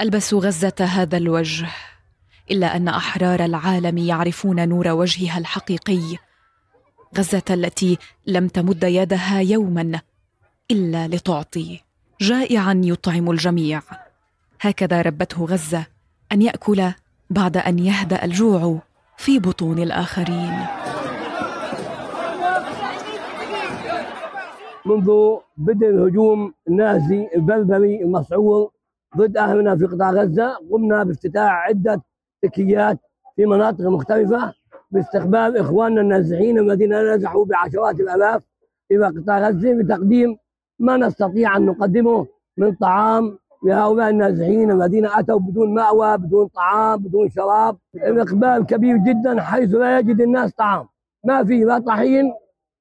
ألبسوا 0.00 0.40
غزة 0.40 0.74
هذا 0.80 1.16
الوجه. 1.16 1.68
إلا 2.50 2.76
أن 2.76 2.88
أحرار 2.88 3.44
العالم 3.44 3.98
يعرفون 3.98 4.68
نور 4.68 4.88
وجهها 4.88 5.38
الحقيقي. 5.38 6.16
غزة 7.18 7.42
التي 7.50 7.98
لم 8.26 8.48
تمد 8.48 8.84
يدها 8.84 9.40
يوما 9.40 10.00
إلا 10.70 11.08
لتعطي. 11.08 11.80
جائعا 12.20 12.80
يطعم 12.84 13.30
الجميع. 13.30 13.82
هكذا 14.60 15.02
ربته 15.02 15.44
غزة 15.44 15.86
أن 16.32 16.42
يأكل 16.42 16.82
بعد 17.30 17.56
أن 17.56 17.78
يهدأ 17.78 18.24
الجوع 18.24 18.78
في 19.16 19.38
بطون 19.38 19.78
الآخرين. 19.78 20.66
منذ 24.86 25.36
بدء 25.56 25.86
الهجوم 25.86 26.54
النازي 26.68 27.28
البلبلي 27.36 28.02
المسعور 28.02 28.70
ضد 29.16 29.36
أهلنا 29.36 29.76
في 29.76 29.84
قطاع 29.86 30.10
غزة 30.10 30.56
قمنا 30.70 31.04
بافتتاح 31.04 31.52
عدة 31.52 32.02
تكيات 32.42 32.98
في 33.36 33.46
مناطق 33.46 33.84
مختلفة 33.84 34.54
باستقبال 34.90 35.56
إخواننا 35.56 36.00
النازحين 36.00 36.58
الذين 36.58 37.14
نزحوا 37.14 37.44
بعشرات 37.44 38.00
الآلاف 38.00 38.42
إلى 38.90 39.06
قطاع 39.06 39.48
غزة 39.48 39.82
بتقديم 39.82 40.36
ما 40.78 40.96
نستطيع 40.96 41.56
أن 41.56 41.66
نقدمه 41.66 42.26
من 42.56 42.74
طعام 42.74 43.38
لهؤلاء 43.64 44.10
النازحين 44.10 44.70
الذين 44.70 45.06
أتوا 45.06 45.38
بدون 45.38 45.74
مأوى 45.74 46.18
بدون 46.18 46.46
طعام 46.46 46.98
بدون 46.98 47.30
شراب. 47.30 47.76
الإقبال 47.94 48.66
كبير 48.66 48.96
جدا 48.96 49.40
حيث 49.40 49.74
لا 49.74 49.98
يجد 49.98 50.20
الناس 50.20 50.52
طعام. 50.52 50.86
ما 51.24 51.44
في 51.44 51.64
لا 51.64 51.78
طحين 51.78 52.32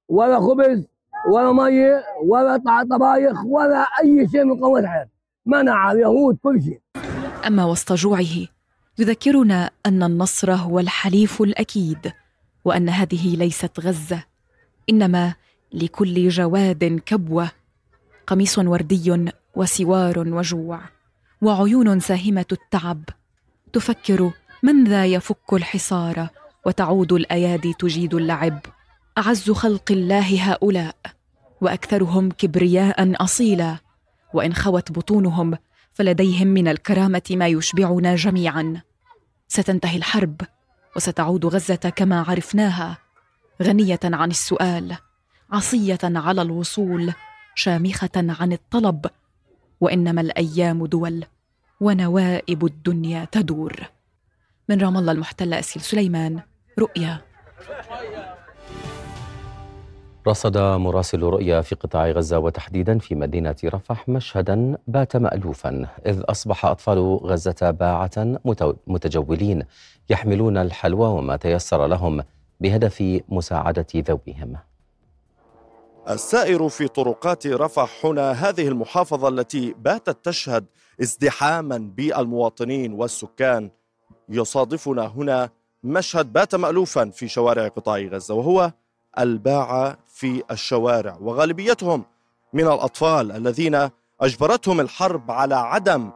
ولا 0.10 0.40
خبز 0.40 0.88
ولا 1.32 1.52
مية 1.52 2.04
ولا 2.26 2.58
طبايخ 2.92 3.46
ولا 3.46 3.86
أي 4.04 4.28
شيء 4.28 4.44
من 4.44 4.60
قوة 4.60 4.80
الحياة. 4.80 5.10
منع 5.46 5.92
اليهود 5.92 6.38
كل 6.44 6.62
شيء. 6.62 6.80
أما 7.48 7.66
وسط 7.66 7.94
جوعه 7.94 8.48
يذكرنا 9.00 9.72
أن 9.86 10.04
النصر 10.04 10.54
هو 10.54 10.80
الحليف 10.80 11.42
الأكيد 11.42 12.14
وأن 12.66 12.90
هذه 12.90 13.36
ليست 13.36 13.80
غزة 13.80 14.24
إنما 14.90 15.34
لكل 15.74 16.30
جواد 16.30 17.02
كبوة 17.06 17.52
قميص 18.28 18.60
وردي 18.60 19.32
وسوار 19.56 20.20
وجوع 20.20 20.82
وعيون 21.42 22.00
ساهمة 22.00 22.46
التعب. 22.52 23.04
تفكر 23.74 24.32
من 24.64 24.84
ذا 24.84 25.06
يفك 25.06 25.54
الحصار 25.54 26.28
وتعود 26.66 27.14
الأيادي 27.14 27.74
تجيد 27.74 28.14
اللعب. 28.14 28.60
أعز 29.18 29.52
خلق 29.52 29.92
الله 29.92 30.52
هؤلاء 30.52 30.96
وأكثرهم 31.62 32.32
كبرياء 32.32 33.24
أصيلا 33.24 33.78
وإن 34.34 34.54
خوت 34.54 34.92
بطونهم 34.92 35.58
فلديهم 35.98 36.48
من 36.48 36.68
الكرامة 36.68 37.22
ما 37.32 37.48
يشبعنا 37.48 38.16
جميعا. 38.16 38.82
ستنتهي 39.48 39.98
الحرب 39.98 40.42
وستعود 40.96 41.46
غزة 41.46 41.76
كما 41.96 42.26
عرفناها 42.28 42.98
غنية 43.64 44.00
عن 44.04 44.30
السؤال 44.30 44.98
عصية 45.52 46.00
على 46.04 46.42
الوصول 46.42 47.14
شامخة 47.56 48.10
عن 48.16 48.54
الطلب 48.54 49.06
وإنما 49.82 50.22
الأيام 50.22 50.86
دول 50.86 51.26
ونوائب 51.82 52.66
الدنيا 52.66 53.28
تدور. 53.32 53.74
من 54.70 54.82
رام 54.82 54.98
الله 54.98 55.12
المحتله 55.12 55.60
أسيل 55.60 55.82
سليمان 55.82 56.42
رؤيا. 56.80 57.22
رصد 60.28 60.58
مراسل 60.58 61.24
رؤيا 61.24 61.62
في 61.62 61.76
قطاع 61.76 62.12
غزة 62.12 62.40
وتحديدا 62.40 63.00
في 63.00 63.16
مدينة 63.16 63.56
رفح 63.66 64.10
مشهدا 64.10 64.78
بات 64.88 65.16
مألوفا 65.16 65.88
إذ 66.06 66.22
أصبح 66.26 66.66
أطفال 66.66 67.00
غزة 67.24 67.72
باعة 67.72 68.40
متجولين 68.88 69.64
يحملون 70.10 70.58
الحلوى 70.58 71.08
وما 71.08 71.36
تيسر 71.36 71.88
لهم 71.88 72.24
بهدف 72.60 73.22
مساعدة 73.30 73.88
ذويهم. 73.96 74.56
السائر 76.10 76.70
في 76.70 76.88
طرقات 76.88 77.48
رفح 77.48 78.06
هنا 78.06 78.32
هذه 78.32 78.68
المحافظة 78.68 79.28
التي 79.28 79.76
باتت 79.80 80.26
تشهد 80.26 80.66
ازدحاما 81.02 81.78
بالمواطنين 81.78 82.94
والسكان. 82.94 83.72
يصادفنا 84.30 85.08
هنا 85.08 85.50
مشهد 85.84 86.34
بات 86.34 86.56
مألوفا 86.56 87.10
في 87.10 87.28
شوارع 87.28 87.68
قطاع 87.68 88.00
غزة 88.00 88.34
وهو 88.34 88.72
الباعة 89.20 89.98
في 90.08 90.44
الشوارع 90.52 91.18
وغالبيتهم 91.22 92.06
من 92.54 92.64
الأطفال 92.64 93.32
الذين 93.32 93.90
أجبرتهم 94.22 94.80
الحرب 94.80 95.32
على 95.32 95.56
عدم 95.56 96.12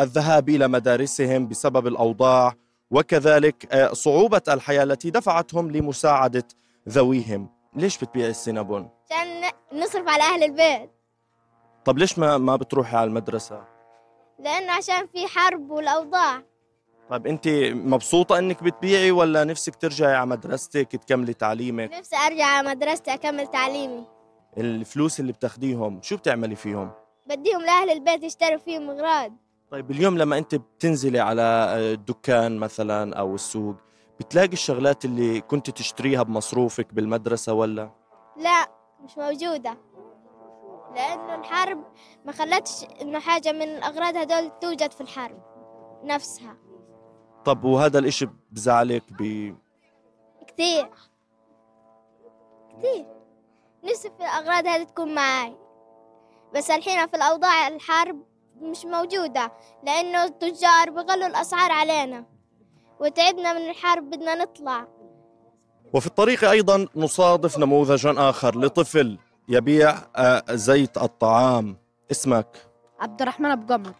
الذهاب 0.00 0.48
إلى 0.48 0.68
مدارسهم 0.68 1.48
بسبب 1.48 1.86
الأوضاع 1.86 2.52
وكذلك 2.90 3.88
صعوبة 3.92 4.42
الحياة 4.48 4.82
التي 4.82 5.10
دفعتهم 5.10 5.70
لمساعدة 5.70 6.44
ذويهم 6.88 7.48
ليش 7.76 7.98
بتبيع 7.98 8.26
السينابون؟ 8.26 8.88
عشان 9.10 9.50
نصرف 9.80 10.08
على 10.08 10.22
أهل 10.22 10.42
البيت 10.44 10.90
طب 11.84 11.98
ليش 11.98 12.18
ما 12.18 12.38
ما 12.38 12.56
بتروحي 12.56 12.96
على 12.96 13.08
المدرسة؟ 13.08 13.64
لأنه 14.38 14.72
عشان 14.72 15.06
في 15.06 15.26
حرب 15.26 15.70
والأوضاع 15.70 16.42
طيب 17.10 17.26
انت 17.26 17.48
مبسوطة 17.72 18.38
انك 18.38 18.62
بتبيعي 18.62 19.10
ولا 19.10 19.44
نفسك 19.44 19.74
ترجعي 19.74 20.14
على 20.14 20.26
مدرستك 20.30 20.96
تكملي 20.96 21.34
تعليمك؟ 21.34 21.92
نفسي 21.92 22.16
ارجع 22.16 22.44
على 22.46 22.68
مدرستي 22.68 23.14
اكمل 23.14 23.46
تعليمي. 23.46 24.04
الفلوس 24.58 25.20
اللي 25.20 25.32
بتاخديهم 25.32 26.02
شو 26.02 26.16
بتعملي 26.16 26.56
فيهم؟ 26.56 26.90
بديهم 27.26 27.60
لأهل 27.60 27.90
البيت 27.90 28.22
يشتروا 28.22 28.58
فيهم 28.58 28.90
أغراض. 28.90 29.32
طيب 29.70 29.90
اليوم 29.90 30.18
لما 30.18 30.38
انت 30.38 30.54
بتنزلي 30.54 31.20
على 31.20 31.42
الدكان 31.76 32.58
مثلا 32.58 33.16
أو 33.16 33.34
السوق 33.34 33.74
بتلاقي 34.20 34.52
الشغلات 34.52 35.04
اللي 35.04 35.40
كنت 35.40 35.70
تشتريها 35.70 36.22
بمصروفك 36.22 36.94
بالمدرسة 36.94 37.52
ولا؟ 37.52 37.90
لا 38.36 38.68
مش 39.04 39.18
موجودة. 39.18 39.78
لأنه 40.94 41.34
الحرب 41.34 41.84
ما 42.24 42.32
خلتش 42.32 42.84
إنه 43.02 43.18
حاجة 43.18 43.52
من 43.52 43.62
الأغراض 43.62 44.16
هدول 44.16 44.50
توجد 44.60 44.92
في 44.92 45.00
الحرب 45.00 45.42
نفسها. 46.04 46.56
طب 47.44 47.64
وهذا 47.64 47.98
الإشي 47.98 48.28
بزعلك 48.52 49.02
ب 49.12 49.54
كثير. 50.46 50.88
كثير. 52.78 53.06
نفسي 53.84 54.10
في 54.10 54.24
الأغراض 54.24 54.66
هذه 54.66 54.82
تكون 54.82 55.14
معاي. 55.14 55.56
بس 56.54 56.70
الحين 56.70 57.06
في 57.06 57.16
الأوضاع 57.16 57.68
الحرب 57.68 58.22
مش 58.60 58.84
موجودة 58.84 59.52
لأنه 59.82 60.24
التجار 60.24 60.90
بغلوا 60.90 61.26
الأسعار 61.26 61.72
علينا. 61.72 62.24
وتعبنا 63.00 63.52
من 63.52 63.70
الحرب 63.70 64.10
بدنا 64.10 64.34
نطلع. 64.34 64.86
وفي 65.92 66.06
الطريق 66.06 66.44
أيضا 66.50 66.86
نصادف 66.96 67.58
نموذجا 67.58 68.14
آخر 68.18 68.58
لطفل 68.58 69.18
يبيع 69.48 69.94
آه، 70.16 70.42
زيت 70.50 70.98
الطعام. 70.98 71.76
اسمك؟ 72.10 72.46
عبد 73.00 73.22
الرحمن 73.22 73.50
أبو 73.50 73.74
قمر 73.74 73.92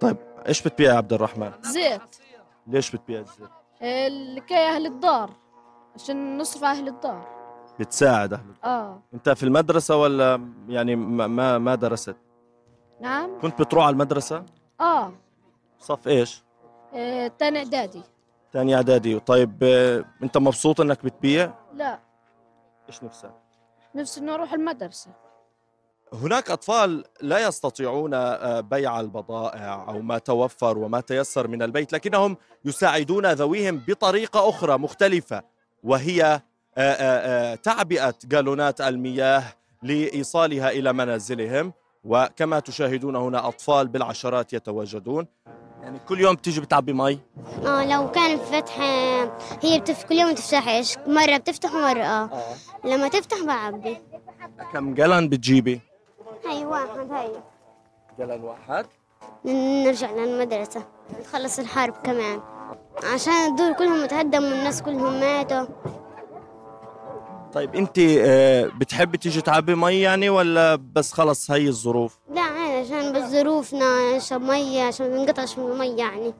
طيب 0.00 0.16
إيش 0.48 0.62
بتبيع 0.62 0.92
يا 0.92 0.96
عبد 0.96 1.12
الرحمن؟ 1.12 1.52
زيت. 1.62 2.00
ليش 2.68 2.96
بتبيع 2.96 3.20
الزيت 3.20 3.48
لكي 4.36 4.54
أهل 4.56 4.86
الدار 4.86 5.30
عشان 5.94 6.38
نصرف 6.38 6.64
على 6.64 6.78
أهل 6.78 6.88
الدار. 6.88 7.38
بتساعد 7.80 8.32
أهل 8.32 8.54
آه. 8.64 9.02
أنت 9.14 9.30
في 9.30 9.42
المدرسة 9.42 9.96
ولا 9.96 10.50
يعني 10.68 10.96
ما 10.96 11.58
ما, 11.58 11.74
درست؟ 11.74 12.16
نعم. 13.00 13.40
كنت 13.40 13.62
بتروح 13.62 13.84
على 13.84 13.92
المدرسة؟ 13.92 14.44
آه. 14.80 15.12
صف 15.78 16.08
إيش؟ 16.08 16.44
آه، 16.94 17.28
تاني 17.28 17.58
إعدادي. 17.58 18.02
تاني 18.52 18.74
إعدادي. 18.76 19.18
طيب 19.18 19.58
آه، 19.62 20.04
أنت 20.22 20.38
مبسوط 20.38 20.80
إنك 20.80 21.04
بتبيع؟ 21.04 21.54
لا. 21.74 21.98
إيش 22.88 23.04
نفسك؟ 23.04 23.32
نفسي 23.94 24.20
انه 24.20 24.34
أروح 24.34 24.52
المدرسة. 24.52 25.10
هناك 26.12 26.50
أطفال 26.50 27.04
لا 27.20 27.48
يستطيعون 27.48 28.14
آه، 28.14 28.60
بيع 28.60 29.00
البضائع 29.00 29.84
أو 29.88 30.02
ما 30.02 30.18
توفر 30.18 30.78
وما 30.78 31.00
تيسر 31.00 31.48
من 31.48 31.62
البيت 31.62 31.92
لكنهم 31.92 32.36
يساعدون 32.64 33.26
ذويهم 33.32 33.82
بطريقة 33.88 34.48
أخرى 34.48 34.78
مختلفة 34.78 35.42
وهي 35.82 36.40
آه، 36.78 36.80
آه، 36.80 37.54
تعبئة 37.54 38.14
جالونات 38.24 38.80
المياه 38.80 39.44
لإيصالها 39.82 40.70
إلى 40.70 40.92
منازلهم. 40.92 41.72
وكما 42.04 42.60
تشاهدون 42.60 43.16
هنا 43.16 43.48
أطفال 43.48 43.88
بالعشرات 43.88 44.52
يتواجدون. 44.52 45.26
يعني 45.82 45.98
كل 46.08 46.20
يوم 46.20 46.34
بتيجي 46.34 46.60
بتعبي 46.60 46.92
مي؟ 46.92 47.18
آه 47.66 47.84
لو 47.84 48.10
كان 48.10 48.38
فتح 48.38 48.80
هي 49.62 49.80
بتف 49.80 50.04
كل 50.04 50.14
يوم 50.14 50.32
تفتحش 50.32 50.96
مرة 51.06 51.36
بتفتح 51.36 51.74
ومرة 51.74 52.02
آه. 52.02 52.30
لما 52.84 53.08
تفتح 53.08 53.44
بعبي. 53.44 53.98
كم 54.72 54.94
جلن 54.94 55.28
بتجيبي؟ 55.28 55.80
هاي 56.48 56.64
واحد 56.64 57.12
هاي 57.12 57.30
جلن 58.18 58.44
واحد 58.44 58.86
نرجع 59.44 60.10
للمدرسة 60.10 60.82
نخلص 61.20 61.58
الحرب 61.58 61.94
كمان. 62.04 62.40
عشان 63.14 63.32
الدور 63.32 63.72
كلهم 63.72 64.06
تهدموا 64.06 64.48
والناس 64.48 64.82
كلهم 64.82 65.20
ماتوا. 65.20 65.66
طيب 67.52 67.74
انت 67.74 67.98
آه، 67.98 68.66
بتحبي 68.66 69.18
تيجي 69.18 69.40
تعبي 69.40 69.74
مي 69.74 70.00
يعني 70.00 70.30
ولا 70.30 70.74
بس 70.74 71.12
خلص 71.12 71.50
هي 71.50 71.68
الظروف؟ 71.68 72.18
لا 72.30 72.40
عادي 72.40 72.72
عشان 72.72 73.12
بس 73.12 73.22
ظروفنا 73.30 74.16
نشرب 74.16 74.42
مية 74.42 74.82
عشان 74.82 75.10
ما 75.10 75.16
ننقطعش 75.16 75.58
من 75.58 75.72
المية 75.72 75.96
يعني. 75.96 76.34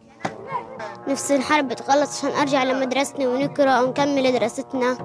نفس 1.08 1.32
الحرب 1.32 1.72
تخلص 1.72 2.18
عشان 2.24 2.38
أرجع 2.40 2.64
لمدرستنا 2.64 3.28
ونقرأ 3.28 3.80
ونكمل 3.80 4.32
دراستنا. 4.32 4.98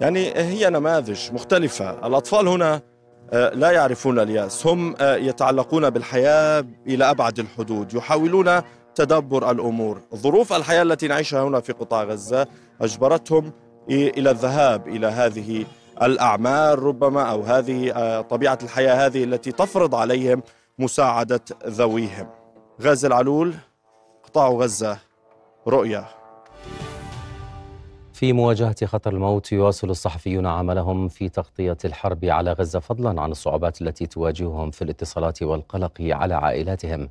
يعني 0.00 0.32
هي 0.36 0.70
نماذج 0.70 1.32
مختلفة. 1.32 2.06
الأطفال 2.06 2.48
هنا 2.48 2.80
لا 3.32 3.70
يعرفون 3.70 4.18
الياس. 4.18 4.66
هم 4.66 4.94
آه، 5.00 5.16
يتعلقون 5.16 5.90
بالحياة 5.90 6.64
إلى 6.86 7.10
أبعد 7.10 7.38
الحدود 7.38 7.94
يحاولون 7.94 8.60
تدبر 8.94 9.50
الأمور. 9.50 10.00
ظروف 10.14 10.52
الحياة 10.52 10.82
التي 10.82 11.08
نعيشها 11.08 11.42
هنا 11.42 11.60
في 11.60 11.72
قطاع 11.72 12.04
غزة 12.04 12.46
أجبرتهم 12.80 13.52
إلى 13.90 14.30
الذهاب 14.30 14.88
إلى 14.88 15.06
هذه 15.06 15.64
الأعمال 16.02 16.82
ربما 16.82 17.22
أو 17.22 17.42
هذه 17.42 17.92
آه، 17.92 18.20
طبيعة 18.20 18.58
الحياة 18.62 19.06
هذه 19.06 19.24
التي 19.24 19.52
تفرض 19.52 19.94
عليهم 19.94 20.42
مساعدة 20.78 21.40
ذويهم. 21.66 22.26
غازي 22.82 23.08
العلول 23.08 23.54
قطاع 24.24 24.48
غزة 24.48 24.98
رؤية 25.68 26.21
في 28.22 28.32
مواجهة 28.32 28.86
خطر 28.86 29.12
الموت 29.12 29.52
يواصل 29.52 29.90
الصحفيون 29.90 30.46
عملهم 30.46 31.08
في 31.08 31.28
تغطية 31.28 31.76
الحرب 31.84 32.24
على 32.24 32.52
غزة 32.52 32.78
فضلا 32.78 33.22
عن 33.22 33.30
الصعوبات 33.30 33.82
التي 33.82 34.06
تواجههم 34.06 34.70
في 34.70 34.82
الاتصالات 34.82 35.42
والقلق 35.42 36.00
على 36.00 36.34
عائلاتهم. 36.34 37.08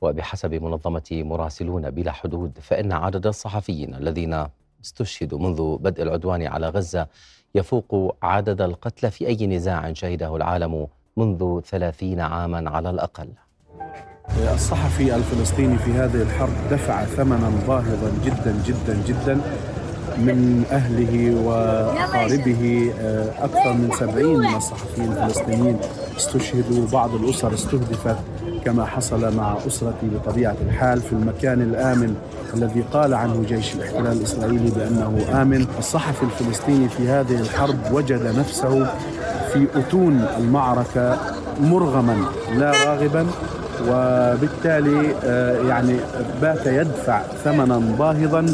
وبحسب 0.00 0.54
منظمة 0.54 1.02
مراسلون 1.12 1.90
بلا 1.90 2.12
حدود 2.12 2.58
فإن 2.60 2.92
عدد 2.92 3.26
الصحفيين 3.26 3.94
الذين 3.94 4.46
استشهدوا 4.84 5.38
منذ 5.38 5.78
بدء 5.78 6.02
العدوان 6.02 6.42
على 6.42 6.68
غزة 6.68 7.06
يفوق 7.54 8.16
عدد 8.22 8.60
القتلى 8.60 9.10
في 9.10 9.26
أي 9.26 9.46
نزاع 9.46 9.92
شهده 9.92 10.36
العالم 10.36 10.86
منذ 11.16 11.60
ثلاثين 11.60 12.20
عاما 12.20 12.70
على 12.70 12.90
الأقل. 12.90 13.28
الصحفي 14.54 15.14
الفلسطيني 15.14 15.78
في 15.78 15.90
هذه 15.90 16.22
الحرب 16.22 16.54
دفع 16.70 17.04
ثمنا 17.04 17.50
باهظا 17.68 18.12
جدا 18.24 18.62
جدا 18.66 19.02
جدا 19.06 19.40
من 20.18 20.64
أهله 20.72 21.40
وأقاربه 21.44 22.92
آه، 23.00 23.44
أكثر 23.44 23.72
من 23.72 23.90
سبعين 24.00 24.38
من 24.38 24.54
الصحفيين 24.56 25.12
الفلسطينيين 25.12 25.78
استشهدوا 26.16 26.86
بعض 26.92 27.14
الأسر 27.14 27.54
استهدفت 27.54 28.16
كما 28.64 28.84
حصل 28.84 29.36
مع 29.36 29.56
أسرتي 29.66 30.06
بطبيعة 30.14 30.56
الحال 30.68 31.00
في 31.00 31.12
المكان 31.12 31.62
الآمن 31.62 32.14
الذي 32.54 32.84
قال 32.92 33.14
عنه 33.14 33.44
جيش 33.48 33.74
الاحتلال 33.74 34.12
الإسرائيلي 34.12 34.70
بأنه 34.70 35.42
آمن. 35.42 35.66
الصحفي 35.78 36.22
الفلسطيني 36.22 36.88
في 36.88 37.08
هذه 37.08 37.40
الحرب 37.40 37.76
وجد 37.92 38.38
نفسه 38.38 38.86
في 39.52 39.66
أتون 39.74 40.26
المعركة 40.38 41.18
مرغما 41.60 42.16
لا 42.56 42.70
راغبا 42.70 43.26
وبالتالي 43.82 45.14
آه، 45.24 45.68
يعني 45.68 45.96
بات 46.42 46.66
يدفع 46.66 47.22
ثمنا 47.44 47.78
باهظا 47.98 48.46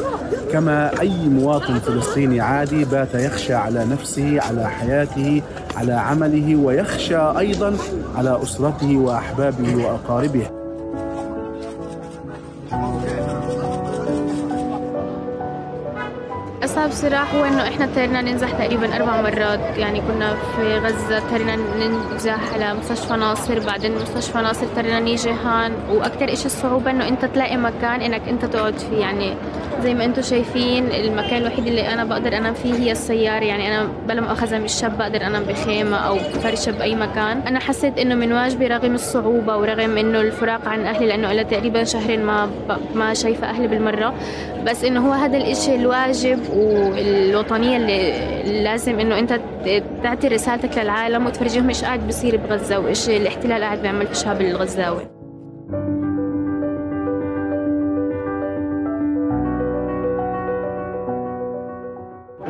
كما 0.52 1.00
أي 1.00 1.28
مواطن 1.28 1.78
فلسطيني 1.78 2.40
عادي 2.40 2.84
بات 2.84 3.14
يخشى 3.14 3.54
على 3.54 3.84
نفسه 3.84 4.40
على 4.40 4.68
حياته 4.68 5.42
على 5.76 5.92
عمله 5.92 6.56
ويخشى 6.56 7.16
أيضا 7.16 7.76
على 8.16 8.42
أسرته 8.42 8.96
وأحبابه 8.96 9.76
وأقاربه. 9.76 10.59
أصعب 16.90 17.10
صراع 17.10 17.22
هو 17.24 17.44
إنه 17.44 17.68
إحنا 17.68 17.84
اضطرينا 17.84 18.22
ننزح 18.22 18.50
تقريبا 18.50 18.96
أربع 18.96 19.20
مرات. 19.22 19.78
يعني 19.78 20.00
كنا 20.00 20.34
في 20.34 20.78
غزة 20.78 21.18
اضطرينا 21.18 21.56
ننزح 21.56 22.54
على 22.54 22.74
مستشفى 22.74 23.14
ناصر 23.16 23.58
بعدين 23.66 23.94
مستشفى 23.94 24.38
ناصر 24.38 24.66
اضطرينا 24.66 25.00
نيجي 25.00 25.30
هان. 25.30 25.72
وأكثر 25.90 26.32
إشي 26.32 26.46
الصعوبة 26.46 26.90
إنه 26.90 27.08
أنت 27.08 27.24
تلاقي 27.24 27.56
مكان 27.56 28.00
إنك 28.00 28.28
أنت 28.28 28.44
تقعد 28.44 28.78
فيه. 28.78 28.96
يعني 28.96 29.34
زي 29.82 29.94
ما 29.94 30.04
أنتم 30.04 30.22
شايفين 30.22 30.86
المكان 30.86 31.42
الوحيد 31.42 31.66
اللي 31.66 31.88
أنا 31.94 32.04
بقدر 32.04 32.36
أنام 32.36 32.54
فيه 32.54 32.74
هي 32.74 32.92
السيارة. 32.92 33.44
يعني 33.44 33.68
أنا 33.68 33.88
بلا 34.08 34.20
مؤاخذة 34.20 34.58
مش 34.58 34.72
شاب 34.72 34.98
بقدر 34.98 35.26
أنام 35.26 35.42
بخيمة 35.42 35.96
أو 35.96 36.18
فرشة 36.18 36.72
بأي 36.72 36.94
مكان. 36.94 37.40
أنا 37.40 37.60
حسيت 37.60 37.98
إنه 37.98 38.14
من 38.14 38.32
واجبي 38.32 38.66
رغم 38.66 38.94
الصعوبة 38.94 39.56
ورغم 39.56 39.98
إنه 39.98 40.20
الفراق 40.20 40.68
عن 40.68 40.86
أهلي 40.86 41.06
لأنه 41.06 41.32
إلى 41.32 41.44
تقريبا 41.44 41.84
شهرين 41.84 42.24
ما 42.24 42.50
ما 42.94 43.14
شايفة 43.14 43.50
أهلي 43.50 43.68
بالمرة. 43.68 44.14
بس 44.66 44.84
إنه 44.84 45.08
هو 45.08 45.12
هذا 45.12 45.36
الإشي 45.36 45.74
الواجب 45.74 46.38
والوطنية 46.50 47.76
اللي 47.76 48.62
لازم 48.62 49.00
إنه 49.00 49.18
أنت 49.18 49.40
تعطي 50.02 50.28
رسالتك 50.28 50.78
للعالم 50.78 51.26
وتفرجيهم 51.26 51.68
إيش 51.68 51.84
قاعد 51.84 52.06
بيصير 52.06 52.36
بغزة 52.36 52.78
وإيش 52.78 53.08
الاحتلال 53.08 53.62
قاعد 53.62 53.82
بيعمل 53.82 54.06
في 54.06 54.12
الشعب 54.12 54.40
الغزاوي. 54.40 55.19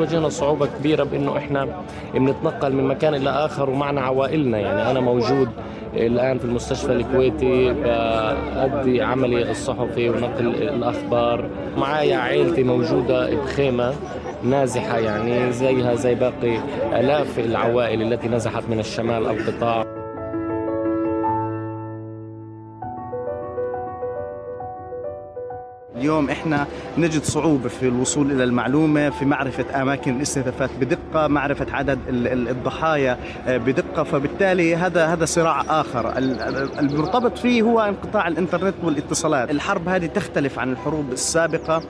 واجهنا 0.00 0.28
صعوبة 0.28 0.66
كبيرة 0.66 1.04
بأنه 1.04 1.36
إحنا 1.36 1.68
بنتنقل 2.14 2.72
من 2.72 2.84
مكان 2.84 3.14
إلى 3.14 3.30
آخر 3.30 3.70
ومعنا 3.70 4.00
عوائلنا. 4.00 4.58
يعني 4.58 4.90
أنا 4.90 5.00
موجود 5.00 5.48
الآن 5.94 6.38
في 6.38 6.44
المستشفى 6.44 6.92
الكويتي 6.92 7.72
بأدي 7.72 9.02
عملي 9.02 9.50
الصحفي 9.50 10.08
ونقل 10.08 10.46
الأخبار. 10.46 11.48
معايا 11.76 12.16
عائلتي 12.16 12.62
موجودة 12.62 13.34
بخيمة 13.34 13.92
نازحة 14.44 14.98
يعني 14.98 15.52
زيها 15.52 15.94
زي 15.94 16.14
باقي 16.14 16.58
آلاف 17.00 17.38
العوائل 17.38 18.02
التي 18.12 18.28
نزحت 18.28 18.62
من 18.70 18.78
الشمال 18.80 19.26
القطاع 19.26 19.84
اليوم 26.00 26.30
إحنا 26.30 26.66
نجد 26.98 27.22
صعوبة 27.22 27.68
في 27.68 27.88
الوصول 27.88 28.32
إلى 28.32 28.44
المعلومة 28.44 29.10
في 29.10 29.24
معرفة 29.24 29.82
أماكن 29.82 30.16
الاستهدافات 30.16 30.70
بدقة 30.80 31.26
معرفة 31.26 31.66
عدد 31.72 31.98
الضحايا 32.08 33.18
آه، 33.46 33.56
بدقة. 33.56 34.02
فبالتالي 34.02 34.76
هذا 34.76 35.06
هذا 35.06 35.24
صراع 35.24 35.80
آخر. 35.80 36.18
المرتبط 36.78 37.38
فيه 37.38 37.62
هو 37.62 37.80
انقطاع 37.80 38.28
الإنترنت 38.28 38.74
والاتصالات. 38.82 39.50
الحرب 39.50 39.88
هذه 39.88 40.06
تختلف 40.06 40.58
عن 40.58 40.72
الحروب 40.72 41.12
السابقة. 41.12 41.82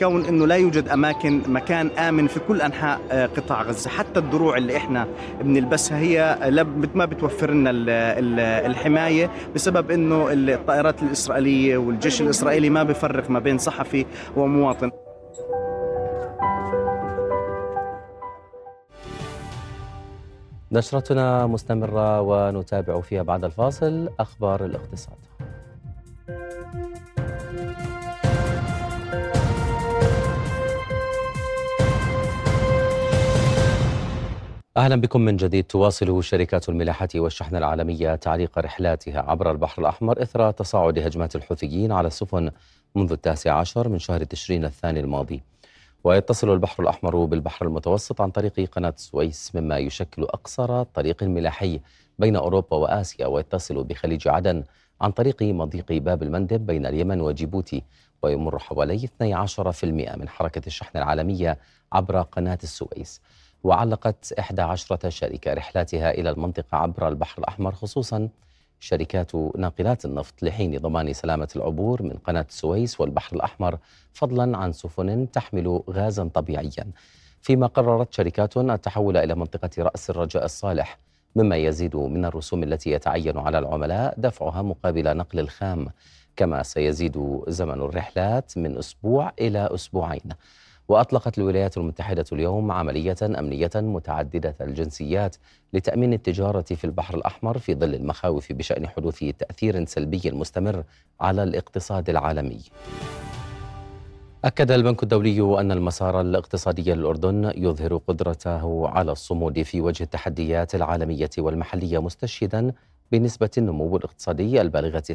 كون 0.00 0.24
إنه 0.24 0.46
لا 0.46 0.54
يوجد 0.54 0.88
أماكن 0.88 1.42
مكان 1.46 1.86
آمن 1.88 2.26
في 2.26 2.40
كل 2.40 2.60
أنحاء 2.60 3.00
آه، 3.10 3.26
قطاع 3.26 3.62
غزة. 3.62 3.90
حتى 3.90 4.20
الدروع 4.20 4.56
اللي 4.56 4.76
إحنا 4.76 5.06
بنلبسها 5.40 5.98
هي 5.98 6.38
ما 6.94 7.04
بتوفر 7.04 7.50
لنا 7.50 7.70
الحماية 8.66 9.30
بسبب 9.54 9.90
إنه 9.90 10.26
الطائرات 10.30 11.02
الإسرائيلية 11.02 11.76
والجيش 11.76 12.20
الإسرائيلي 12.22 12.70
ما 12.70 12.82
بفرق 12.82 13.30
ما 13.30 13.38
بين 13.38 13.58
صحفي 13.58 14.06
ومواطن. 14.36 14.90
نشرتنا 20.72 21.46
مستمرة 21.46 22.20
ونتابع 22.20 23.00
فيها 23.00 23.22
بعد 23.22 23.44
الفاصل 23.44 24.08
أخبار 24.20 24.64
الاقتصاد. 24.64 25.16
أهلا 34.76 34.96
بكم 34.96 35.20
من 35.20 35.36
جديد. 35.36 35.64
تواصل 35.64 36.24
شركات 36.24 36.68
الملاحة 36.68 37.08
والشحن 37.14 37.56
العالمية 37.56 38.14
تعليق 38.14 38.58
رحلاتها 38.58 39.20
عبر 39.30 39.50
البحر 39.50 39.82
الأحمر 39.82 40.22
إثر 40.22 40.50
تصاعد 40.50 40.98
هجمات 40.98 41.36
الحوثيين 41.36 41.92
على 41.92 42.06
السفن 42.06 42.50
منذ 42.94 43.12
التاسع 43.12 43.54
عشر 43.54 43.88
من 43.88 43.98
شهر 43.98 44.24
تشرين 44.24 44.64
الثاني 44.64 45.00
الماضي. 45.00 45.42
ويتصل 46.04 46.52
البحر 46.52 46.82
الأحمر 46.82 47.24
بالبحر 47.24 47.66
المتوسط 47.66 48.20
عن 48.20 48.30
طريق 48.30 48.70
قناة 48.72 48.94
السويس 48.96 49.52
مما 49.54 49.78
يشكل 49.78 50.22
أقصر 50.22 50.82
طريق 50.82 51.22
ملاحي 51.22 51.80
بين 52.18 52.36
أوروبا 52.36 52.76
وآسيا 52.76 53.26
ويتصل 53.26 53.84
بخليج 53.84 54.28
عدن 54.28 54.64
عن 55.00 55.10
طريق 55.10 55.42
مضيق 55.42 55.92
باب 55.92 56.22
المندب 56.22 56.66
بين 56.66 56.86
اليمن 56.86 57.20
وجيبوتي 57.20 57.82
ويمر 58.22 58.58
حوالي 58.58 59.08
12% 59.22 59.84
من 60.16 60.28
حركة 60.28 60.62
الشحن 60.66 60.98
العالمية 60.98 61.58
عبر 61.92 62.22
قناة 62.22 62.58
السويس. 62.62 63.20
وعلقت 63.64 64.32
11 64.38 65.10
شركة 65.10 65.54
رحلاتها 65.54 66.10
إلى 66.10 66.30
المنطقة 66.30 66.76
عبر 66.76 67.08
البحر 67.08 67.38
الأحمر 67.38 67.72
خصوصا 67.74 68.28
شركات 68.80 69.34
ناقلات 69.56 70.04
النفط 70.04 70.42
لحين 70.42 70.78
ضمان 70.78 71.12
سلامة 71.12 71.48
العبور 71.56 72.02
من 72.02 72.12
قناة 72.12 72.46
السويس 72.48 73.00
والبحر 73.00 73.36
الأحمر 73.36 73.78
فضلا 74.12 74.58
عن 74.58 74.72
سفن 74.72 75.30
تحمل 75.30 75.82
غازا 75.90 76.30
طبيعيا. 76.34 76.86
فيما 77.42 77.66
قررت 77.66 78.12
شركات 78.12 78.56
التحول 78.56 79.16
إلى 79.16 79.34
منطقة 79.34 79.70
رأس 79.78 80.10
الرجاء 80.10 80.44
الصالح 80.44 80.98
مما 81.36 81.56
يزيد 81.56 81.96
من 81.96 82.24
الرسوم 82.24 82.62
التي 82.62 82.90
يتعين 82.90 83.38
على 83.38 83.58
العملاء 83.58 84.14
دفعها 84.18 84.62
مقابل 84.62 85.16
نقل 85.16 85.38
الخام. 85.38 85.86
كما 86.36 86.62
سيزيد 86.62 87.42
زمن 87.48 87.80
الرحلات 87.82 88.58
من 88.58 88.78
أسبوع 88.78 89.32
إلى 89.40 89.68
أسبوعين. 89.74 90.28
وأطلقت 90.88 91.38
الولايات 91.38 91.76
المتحدة 91.76 92.24
اليوم 92.32 92.72
عملية 92.72 93.16
أمنية 93.22 93.70
متعددة 93.74 94.56
الجنسيات 94.60 95.36
لتأمين 95.72 96.12
التجارة 96.12 96.62
في 96.62 96.84
البحر 96.84 97.14
الأحمر 97.14 97.58
في 97.58 97.74
ظل 97.74 97.94
المخاوف 97.94 98.52
بشأن 98.52 98.86
حدوث 98.86 99.24
تأثير 99.38 99.84
سلبي 99.84 100.22
مستمر 100.24 100.84
على 101.20 101.42
الاقتصاد 101.42 102.10
العالمي. 102.10 102.60
أكد 104.44 104.70
البنك 104.70 105.02
الدولي 105.02 105.60
أن 105.60 105.72
المسار 105.72 106.20
الاقتصادي 106.20 106.94
للأردن 106.94 107.52
يظهر 107.56 107.96
قدرته 107.96 108.88
على 108.88 109.12
الصمود 109.12 109.62
في 109.62 109.80
وجه 109.80 110.02
التحديات 110.02 110.74
العالمية 110.74 111.30
والمحلية 111.38 111.98
مستشهدا 112.02 112.72
بنسبة 113.14 113.50
النمو 113.58 113.96
الاقتصادي 113.96 114.60
البالغة 114.60 115.02
2.17% 115.10 115.14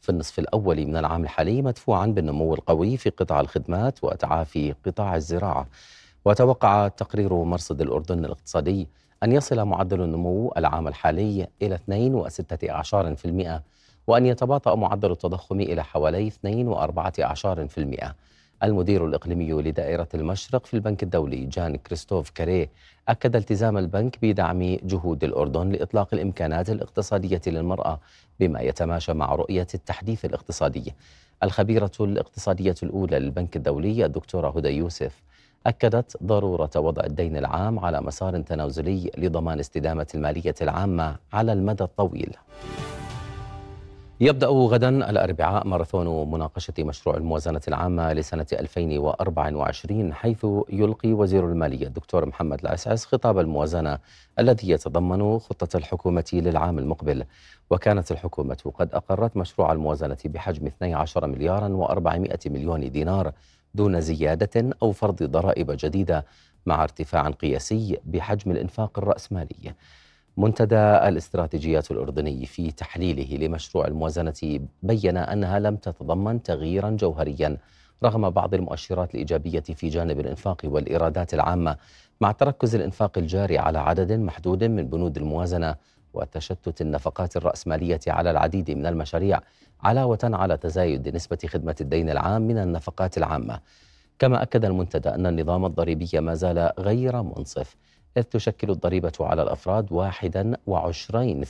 في 0.00 0.08
النصف 0.08 0.38
الأول 0.38 0.86
من 0.86 0.96
العام 0.96 1.24
الحالي 1.24 1.62
مدفوعا 1.62 2.06
بالنمو 2.06 2.54
القوي 2.54 2.96
في 2.96 3.10
قطاع 3.10 3.40
الخدمات 3.40 4.04
وتعافي 4.04 4.74
قطاع 4.86 5.16
الزراعة. 5.16 5.66
وتوقع 6.24 6.88
تقرير 6.88 7.34
مرصد 7.34 7.80
الأردن 7.80 8.24
الاقتصادي 8.24 8.88
أن 9.22 9.32
يصل 9.32 9.64
معدل 9.64 10.00
النمو 10.02 10.52
العام 10.56 10.88
الحالي 10.88 11.48
إلى 11.62 11.78
2.16% 11.78 13.62
وأن 14.06 14.26
يتباطأ 14.26 14.74
معدل 14.74 15.10
التضخم 15.10 15.60
إلى 15.60 15.84
حوالي 15.84 16.30
2.14% 16.30 16.34
المدير 18.62 19.06
الإقليمي 19.06 19.52
لدائرة 19.52 20.08
المشرق 20.14 20.66
في 20.66 20.74
البنك 20.74 21.02
الدولي 21.02 21.46
جان 21.46 21.76
كريستوف 21.76 22.30
كاريه 22.30 22.70
أكد 23.08 23.36
التزام 23.36 23.78
البنك 23.78 24.18
بدعم 24.22 24.76
جهود 24.82 25.24
الأردن 25.24 25.68
لإطلاق 25.68 26.08
الإمكانات 26.14 26.70
الاقتصادية 26.70 27.40
للمرأة 27.46 28.00
بما 28.40 28.60
يتماشى 28.60 29.12
مع 29.12 29.34
رؤية 29.34 29.66
التحديث 29.74 30.24
الاقتصادي. 30.24 30.94
الخبيرة 31.42 31.90
الاقتصادية 32.00 32.74
الأولى 32.82 33.18
للبنك 33.18 33.56
الدولي 33.56 34.04
الدكتورة 34.04 34.50
هدى 34.56 34.68
يوسف 34.68 35.22
أكدت 35.66 36.16
ضرورة 36.22 36.70
وضع 36.76 37.04
الدين 37.04 37.36
العام 37.36 37.78
على 37.78 38.00
مسار 38.00 38.40
تنازلي 38.40 39.10
لضمان 39.18 39.60
استدامة 39.60 40.06
المالية 40.14 40.54
العامة 40.62 41.16
على 41.32 41.52
المدى 41.52 41.84
الطويل. 41.84 42.36
يبدأ 44.20 44.46
غدا 44.46 44.88
الأربعاء 45.10 45.66
ماراثون 45.66 46.30
مناقشة 46.30 46.74
مشروع 46.78 47.16
الموازنة 47.16 47.60
العامة 47.68 48.12
لسنة 48.12 48.46
2024 48.52 50.14
حيث 50.14 50.46
يلقي 50.68 51.12
وزير 51.12 51.46
المالية 51.46 51.86
الدكتور 51.86 52.26
محمد 52.26 52.60
العسعس 52.60 53.06
خطاب 53.06 53.38
الموازنة 53.38 53.98
الذي 54.38 54.70
يتضمن 54.70 55.38
خطة 55.38 55.76
الحكومة 55.76 56.24
للعام 56.32 56.78
المقبل. 56.78 57.24
وكانت 57.70 58.12
الحكومة 58.12 58.72
قد 58.74 58.94
أقرت 58.94 59.36
مشروع 59.36 59.72
الموازنة 59.72 60.18
بحجم 60.24 60.66
12 60.66 61.26
مليارا 61.26 61.68
و400 61.68 62.46
مليون 62.46 62.90
دينار 62.90 63.32
دون 63.74 64.00
زيادة 64.00 64.76
أو 64.82 64.92
فرض 64.92 65.22
ضرائب 65.22 65.70
جديدة 65.70 66.24
مع 66.66 66.82
ارتفاع 66.82 67.30
قياسي 67.30 67.98
بحجم 68.04 68.50
الإنفاق 68.50 68.98
الرأسمالي. 68.98 69.74
منتدى 70.36 70.76
الاستراتيجيات 71.08 71.90
الأردني 71.90 72.46
في 72.46 72.70
تحليله 72.70 73.46
لمشروع 73.46 73.86
الموازنة 73.86 74.60
بين 74.82 75.16
أنها 75.16 75.58
لم 75.58 75.76
تتضمن 75.76 76.42
تغييرا 76.42 76.90
جوهريا 76.90 77.56
رغم 78.04 78.30
بعض 78.30 78.54
المؤشرات 78.54 79.14
الإيجابية 79.14 79.60
في 79.60 79.88
جانب 79.88 80.20
الإنفاق 80.20 80.60
والإيرادات 80.64 81.34
العامة 81.34 81.76
مع 82.20 82.32
تركز 82.32 82.74
الإنفاق 82.74 83.18
الجاري 83.18 83.58
على 83.58 83.78
عدد 83.78 84.12
محدود 84.12 84.64
من 84.64 84.86
بنود 84.88 85.16
الموازنة 85.16 85.74
وتشتت 86.14 86.80
النفقات 86.80 87.36
الرأسمالية 87.36 88.00
على 88.06 88.30
العديد 88.30 88.70
من 88.70 88.86
المشاريع 88.86 89.40
علاوة 89.82 90.18
على 90.22 90.56
تزايد 90.56 91.14
نسبة 91.14 91.38
خدمة 91.46 91.76
الدين 91.80 92.10
العام 92.10 92.42
من 92.42 92.58
النفقات 92.58 93.18
العامة. 93.18 93.60
كما 94.18 94.42
أكد 94.42 94.64
المنتدى 94.64 95.08
أن 95.08 95.26
النظام 95.26 95.64
الضريبي 95.64 96.20
ما 96.20 96.34
زال 96.34 96.72
غير 96.78 97.22
منصف. 97.22 97.76
إذ 98.16 98.22
تشكل 98.22 98.70
الضريبة 98.70 99.12
على 99.20 99.42
الأفراد 99.42 99.88
21% 99.90 99.92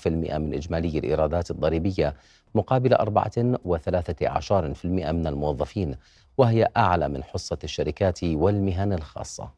من 0.06 0.54
إجمالي 0.54 0.98
الإيرادات 0.98 1.50
الضريبية 1.50 2.14
مقابل 2.54 2.94
4.13% 2.94 4.86
من 4.86 5.26
الموظفين 5.26 5.96
وهي 6.38 6.68
أعلى 6.76 7.08
من 7.08 7.24
حصة 7.24 7.58
الشركات 7.64 8.24
والمهن 8.24 8.92
الخاصة. 8.92 9.48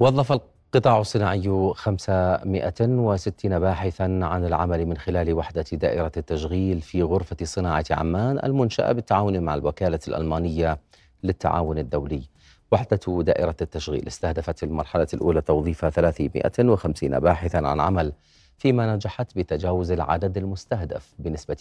وظف 0.00 0.32
القطاع 0.32 1.00
الصناعي 1.00 1.72
560 1.74 3.58
باحثا 3.58 4.02
عن 4.22 4.44
العمل 4.44 4.86
من 4.86 4.96
خلال 4.96 5.32
وحدة 5.32 5.64
دائرة 5.72 6.12
التشغيل 6.16 6.80
في 6.80 7.02
غرفة 7.02 7.36
صناعة 7.42 7.84
عمان 7.90 8.38
المنشأة 8.44 8.92
بالتعاون 8.92 9.40
مع 9.40 9.54
الوكالة 9.54 10.00
الألمانية 10.08 10.78
للتعاون 11.22 11.78
الدولي. 11.78 12.22
وحدة 12.72 13.22
دائرة 13.22 13.56
التشغيل 13.62 14.06
استهدفت 14.06 14.58
في 14.58 14.66
المرحلة 14.66 15.06
الأولى 15.14 15.40
توظيف 15.40 15.84
350 15.84 17.20
باحثا 17.20 17.56
عن 17.56 17.80
عمل 17.80 18.12
فيما 18.58 18.94
نجحت 18.94 19.38
بتجاوز 19.38 19.90
العدد 19.90 20.36
المستهدف 20.36 21.14
بنسبة 21.18 21.56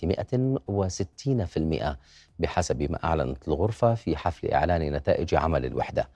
160% 0.70 1.96
بحسب 2.40 2.92
ما 2.92 3.04
أعلنت 3.04 3.48
الغرفة 3.48 3.94
في 3.94 4.18
حفل 4.18 4.52
إعلان 4.52 4.94
نتائج 4.94 5.36
عمل 5.36 5.66
الوحدة. 5.66 6.08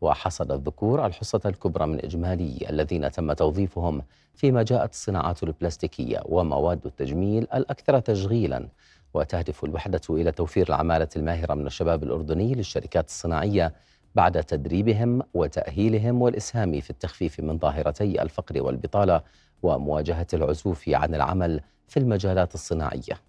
وحصد 0.00 0.52
الذكور 0.52 1.06
الحصة 1.06 1.40
الكبرى 1.46 1.86
من 1.86 2.04
إجمالي 2.04 2.66
الذين 2.70 3.10
تم 3.10 3.32
توظيفهم 3.32 4.02
فيما 4.34 4.62
جاءت 4.62 4.92
الصناعات 4.92 5.42
البلاستيكية 5.42 6.22
ومواد 6.24 6.86
التجميل 6.86 7.42
الأكثر 7.54 7.98
تشغيلا. 8.00 8.68
وتهدف 9.14 9.64
الوحدة 9.64 10.00
إلى 10.10 10.32
توفير 10.32 10.68
العمالة 10.68 11.08
الماهرة 11.16 11.54
من 11.54 11.66
الشباب 11.66 12.02
الأردني 12.02 12.54
للشركات 12.54 13.08
الصناعية 13.08 13.72
بعد 14.14 14.44
تدريبهم 14.44 15.22
وتأهيلهم 15.34 16.22
والإسهام 16.22 16.80
في 16.80 16.90
التخفيف 16.90 17.40
من 17.40 17.58
ظاهرتي 17.58 18.22
الفقر 18.22 18.62
والبطالة 18.62 19.22
ومواجهة 19.62 20.26
العزوف 20.34 20.88
عن 20.88 21.14
العمل 21.14 21.60
في 21.88 21.96
المجالات 21.96 22.54
الصناعية. 22.54 23.20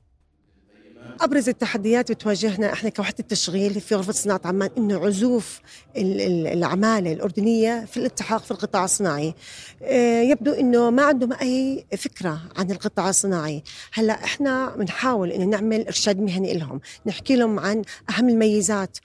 أبرز 1.22 1.50
التحديات 1.50 2.12
بتواجهنا 2.12 2.74
إحنا 2.74 2.90
كوحدة 2.90 3.24
تشغيل 3.30 3.82
في 3.82 3.96
غرفة 3.96 4.12
صناعة 4.14 4.42
عمان 4.46 4.70
إنه 4.78 5.06
عزوف 5.06 5.62
ال- 5.98 6.22
ال- 6.22 6.48
العماله 6.48 7.12
الأردنية 7.14 7.86
في 7.86 7.98
الالتحاق 7.98 8.44
في 8.44 8.52
القطاع 8.52 8.84
الصناعي. 8.84 9.34
آه، 9.84 10.22
يبدو 10.22 10.52
إنه 10.52 10.90
ما 10.90 11.04
عندهم 11.04 11.34
أي 11.34 11.86
فكرة 11.98 12.42
عن 12.58 12.72
القطاع 12.72 13.10
الصناعي. 13.10 13.64
هلأ 13.94 14.14
إحنا 14.14 14.76
بنحاول 14.76 15.32
إنه 15.32 15.46
نعمل 15.46 15.86
إرشاد 15.86 16.20
مهني 16.20 16.54
لهم. 16.54 16.82
نحكي 17.06 17.36
لهم 17.36 17.60
عن 17.60 17.82
أهم 18.10 18.30
الميزات. 18.30 18.98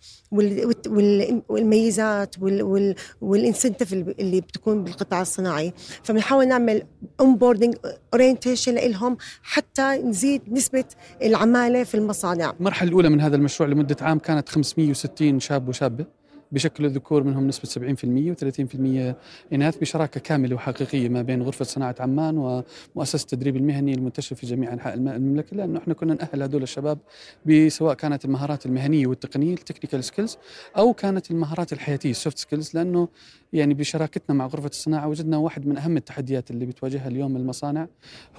والميزات 1.48 2.34
وال- 2.42 2.62
وال- 2.62 2.94
وال 3.20 3.33
incentive 3.33 3.92
اللي 3.92 4.40
بتكون 4.40 4.84
بالقطاع 4.84 5.20
الصناعي. 5.20 5.72
فبنحاول 6.02 6.48
نعمل 6.48 6.82
onboarding 7.20 7.74
orientation 8.14 8.74
لهم 8.74 9.16
حتى 9.42 9.82
نزيد 9.82 10.42
نسبة 10.52 10.84
العمالة 11.22 11.84
في 11.84 11.94
المصانع. 11.94 12.54
المرحلة 12.60 12.88
الأولى 12.88 13.08
من 13.08 13.20
هذا 13.20 13.36
المشروع 13.36 13.68
لمدة 13.68 13.96
عام 14.00 14.18
كانت 14.18 14.48
560 14.48 15.40
شاب 15.40 15.68
وشابة. 15.68 16.19
بشكل 16.52 16.84
الذكور 16.84 17.22
منهم 17.22 17.46
نسبة 17.48 17.94
70% 17.94 18.34
و30% 18.34 19.14
إناث 19.52 19.76
بشراكة 19.78 20.20
كاملة 20.20 20.54
وحقيقية 20.56 21.08
ما 21.08 21.22
بين 21.22 21.42
غرفة 21.42 21.64
صناعة 21.64 21.94
عمان 22.00 22.38
ومؤسسة 22.38 23.22
التدريب 23.22 23.56
المهني 23.56 23.94
المنتشرة 23.94 24.36
في 24.36 24.46
جميع 24.46 24.72
أنحاء 24.72 24.94
الم- 24.94 25.08
المملكة 25.08 25.56
لأنه 25.56 25.78
إحنا 25.78 25.94
كنا 25.94 26.14
نأهل 26.14 26.42
هذول 26.42 26.62
الشباب 26.62 26.98
بسواء 27.46 27.94
كانت 27.94 28.24
المهارات 28.24 28.66
المهنية 28.66 29.06
والتقنية 29.06 29.54
ال 29.54 29.59
technical 29.59 30.04
skills 30.04 30.36
أو 30.78 30.92
كانت 30.92 31.30
المهارات 31.30 31.72
الحياتية 31.72 32.10
ال 32.10 32.16
soft 32.16 32.38
skills 32.38 32.70
لأنه 32.74 33.08
يعني 33.52 33.74
بشراكتنا 33.74 34.36
مع 34.36 34.46
غرفة 34.46 34.68
الصناعة 34.68 35.08
وجدنا 35.08 35.36
واحد 35.36 35.66
من 35.66 35.76
أهم 35.76 35.96
التحديات 35.96 36.50
اللي 36.50 36.66
بتواجهها 36.66 37.08
اليوم 37.08 37.36
المصانع 37.36 37.86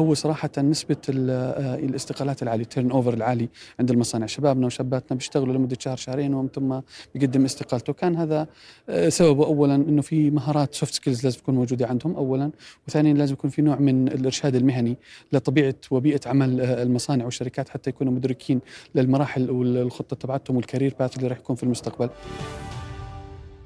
هو 0.02 0.14
صراحة 0.14 0.50
نسبة 0.58 0.98
آه، 1.10 1.76
الاستقالات 1.76 2.44
العالية 2.44 2.64
ال 2.64 2.92
turnover 2.92 3.14
العالي 3.14 3.50
عند 3.80 3.92
المصانع. 3.92 4.26
شبابنا 4.26 4.66
وشاباتنا 4.66 5.18
بيشتغلوا 5.18 5.54
لمدة 5.54 5.78
شهر 5.80 5.96
شهرين 5.98 6.34
ومن 6.34 6.48
ثم 6.50 6.80
بيقدم 7.16 7.46
استقالته. 7.46 7.94
كان 8.02 8.16
هذا 8.16 8.48
آه، 8.90 9.10
سببه 9.10 9.46
أولا 9.46 9.76
أنه 9.76 10.02
في 10.02 10.32
مهارات 10.32 10.76
soft 10.76 10.94
skills 10.94 11.24
لازم 11.24 11.40
تكون 11.40 11.56
موجودة 11.56 11.88
عندهم 11.88 12.16
أولا. 12.16 12.52
وثانيا 12.88 13.14
لازم 13.14 13.34
يكون 13.34 13.50
في 13.50 13.62
نوع 13.62 13.76
من 13.80 14.08
الإرشاد 14.08 14.56
المهني 14.56 14.98
لطبيعة 15.34 15.76
وبيئة 15.92 16.20
عمل 16.26 16.62
آه، 16.62 16.84
المصانع 16.84 17.26
والشركات 17.26 17.70
حتى 17.70 17.90
يكونوا 17.90 18.14
مدركين 18.14 18.62
للمراحل 18.96 19.52
والخطة 19.52 20.16
تبعتهم 20.16 20.58
والكارير 20.58 20.96
باث 21.00 21.18
اللي 21.18 21.28
راح 21.28 21.38
يكون 21.38 21.56
في 21.56 21.64
المستقبل. 21.64 22.10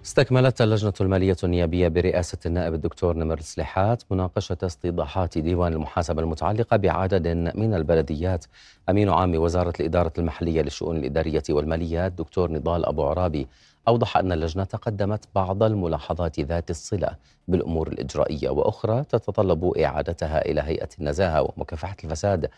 استكملت 0.05 0.61
اللجنة 0.61 0.93
المالية 1.01 1.35
النيابية 1.43 1.87
برئاسة 1.87 2.37
النائب 2.45 2.73
الدكتور 2.73 3.17
نمر 3.17 3.37
السليحات 3.37 4.03
مناقشة 4.11 4.57
استيضاحات 4.63 5.37
ديوان 5.37 5.73
المحاسبة 5.73 6.21
المتعلقة 6.21 6.77
بعدد 6.77 7.27
من 7.55 7.73
البلديات. 7.73 8.45
أمين 8.89 9.09
عام 9.09 9.35
وزارة 9.35 9.73
الإدارة 9.79 10.13
المحلية 10.17 10.61
للشؤون 10.61 10.97
الإدارية 10.97 11.43
والمالية 11.49 12.07
الدكتور 12.07 12.51
نضال 12.51 12.85
أبو 12.85 13.03
عرابي 13.03 13.47
أوضح 13.87 14.17
أن 14.17 14.31
اللجنة 14.31 14.63
قدمت 14.63 15.25
بعض 15.35 15.63
الملاحظات 15.63 16.39
ذات 16.39 16.69
الصلة 16.69 17.15
بالأمور 17.47 17.87
الإجرائية 17.87 18.49
وأخرى 18.49 19.03
تتطلب 19.03 19.77
إعادتها 19.77 20.45
إلى 20.45 20.61
هيئة 20.61 20.89
النزاهة 20.99 21.41
ومكافحة 21.41 21.95
الفساد 22.03 22.49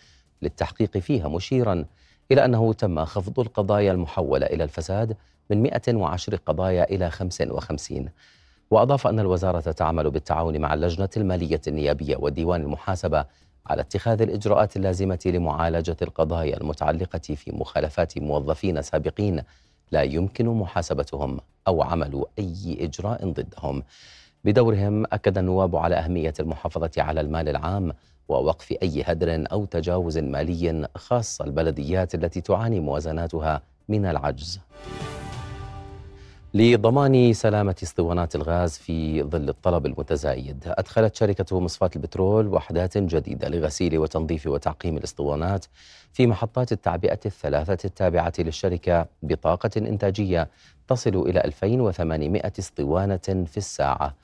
للتحقيق 0.41 0.97
فيها 0.97 1.27
مشيرا 1.27 1.85
إلى 2.31 2.45
أنه 2.45 2.73
تم 2.73 3.05
خفض 3.05 3.39
القضايا 3.39 3.91
المحولة 3.91 4.45
إلى 4.45 4.63
الفساد 4.63 5.17
من 5.49 5.63
110 5.63 6.39
قضايا 6.45 6.83
إلى 6.83 7.11
55 7.11 8.09
وأضاف 8.71 9.07
أن 9.07 9.19
الوزارة 9.19 9.59
تعمل 9.59 10.11
بالتعاون 10.11 10.59
مع 10.61 10.73
اللجنة 10.73 11.09
المالية 11.17 11.61
النيابية 11.67 12.17
وديوان 12.17 12.61
المحاسبة 12.61 13.25
على 13.67 13.81
اتخاذ 13.81 14.21
الإجراءات 14.21 14.75
اللازمة 14.77 15.19
لمعالجة 15.25 15.97
القضايا 16.01 16.57
المتعلقة 16.57 17.19
في 17.19 17.51
مخالفات 17.51 18.17
موظفين 18.17 18.81
سابقين 18.81 19.43
لا 19.91 20.01
يمكن 20.01 20.47
محاسبتهم 20.47 21.39
أو 21.67 21.81
عمل 21.81 22.25
أي 22.39 22.77
إجراء 22.81 23.31
ضدهم. 23.31 23.83
بدورهم 24.43 25.05
أكد 25.05 25.37
النواب 25.37 25.75
على 25.75 25.95
أهمية 25.95 26.33
المحافظة 26.39 26.91
على 26.97 27.21
المال 27.21 27.49
العام 27.49 27.93
ووقف 28.29 28.71
أي 28.71 29.03
هدر 29.05 29.45
أو 29.51 29.65
تجاوز 29.65 30.17
مالي 30.17 30.87
خاصة 30.95 31.45
البلديات 31.45 32.15
التي 32.15 32.41
تعاني 32.41 32.79
موازناتها 32.79 33.61
من 33.89 34.05
العجز. 34.05 34.59
لضمان 36.57 37.33
سلامة 37.33 37.75
اسطوانات 37.83 38.35
الغاز 38.35 38.77
في 38.77 39.23
ظل 39.23 39.49
الطلب 39.49 39.85
المتزايد. 39.85 40.63
أدخلت 40.67 41.15
شركة 41.15 41.59
مصفاة 41.59 41.89
البترول 41.95 42.47
وحدات 42.47 42.97
جديدة 42.97 43.49
لغسيل 43.49 43.97
وتنظيف 43.97 44.47
وتعقيم 44.47 44.97
الاسطوانات 44.97 45.65
في 46.13 46.27
محطات 46.27 46.71
التعبئة 46.71 47.19
الثلاثة 47.25 47.77
التابعة 47.85 48.33
للشركة 48.39 49.05
بطاقة 49.23 49.69
إنتاجية 49.77 50.49
تصل 50.87 51.15
إلى 51.15 51.41
2800 51.45 52.53
اسطوانة 52.59 53.45
في 53.45 53.57
الساعة. 53.57 54.15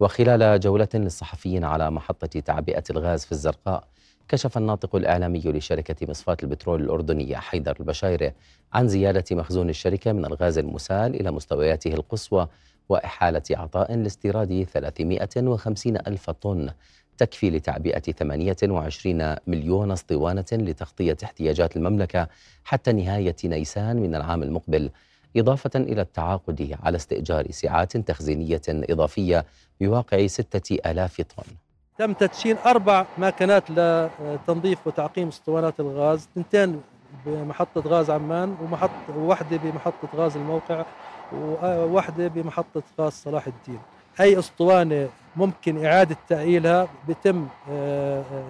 وخلال 0.00 0.60
جولة 0.60 0.88
للصحفيين 0.94 1.64
على 1.64 1.90
محطة 1.90 2.40
تعبئة 2.40 2.84
الغاز 2.90 3.24
في 3.24 3.32
الزرقاء 3.32 3.84
كشف 4.32 4.58
الناطق 4.58 4.96
الإعلامي 4.96 5.40
لشركة 5.40 6.06
مصفاة 6.08 6.36
البترول 6.42 6.82
الأردنية 6.82 7.36
حيدر 7.36 7.76
البشايرة 7.80 8.34
عن 8.72 8.88
زيادة 8.88 9.24
مخزون 9.30 9.70
الشركة 9.70 10.12
من 10.12 10.24
الغاز 10.24 10.58
المسال 10.58 11.20
إلى 11.20 11.30
مستوياته 11.30 11.94
القصوى 11.94 12.48
وإحالة 12.88 13.42
عطاء 13.50 13.94
لاستيراد 13.94 14.66
350 14.72 15.96
ألف 15.96 16.30
طن 16.30 16.70
تكفي 17.18 17.50
لتعبئة 17.50 17.98
28 17.98 19.36
مليون 19.46 19.90
أسطوانة 19.90 20.44
لتغطية 20.52 21.16
احتياجات 21.24 21.76
المملكة 21.76 22.28
حتى 22.64 22.92
نهاية 22.92 23.36
نيسان 23.44 23.96
من 23.96 24.14
العام 24.14 24.42
المقبل 24.42 24.90
إضافة 25.36 25.70
إلى 25.76 26.00
التعاقد 26.00 26.76
على 26.82 26.96
استئجار 26.96 27.50
سعات 27.50 27.96
تخزينية 27.96 28.62
إضافية 28.68 29.44
بواقع 29.80 30.26
6000 30.26 31.20
طن. 31.20 31.61
تم 31.98 32.12
تدشين 32.12 32.56
أربع 32.66 33.06
ماكينات 33.18 33.70
لتنظيف 33.70 34.86
وتعقيم 34.86 35.28
اسطوانات 35.28 35.80
الغاز 35.80 36.28
اثنتين 36.32 36.80
بمحطة 37.26 37.80
غاز 37.86 38.10
عمان 38.10 38.56
ومحطة 38.62 39.16
وواحدة 39.18 39.56
بمحطة 39.56 40.08
غاز 40.16 40.36
الموقع 40.36 40.84
وواحدة 41.32 42.28
بمحطة 42.28 42.82
غاز 43.00 43.12
صلاح 43.12 43.46
الدين. 43.46 43.78
أي 44.20 44.38
اسطوانة 44.38 45.08
ممكن 45.36 45.84
إعادة 45.84 46.16
تأهيلها 46.28 46.88
بتم 47.08 47.46
آه، 47.70 48.20
آه، 48.20 48.44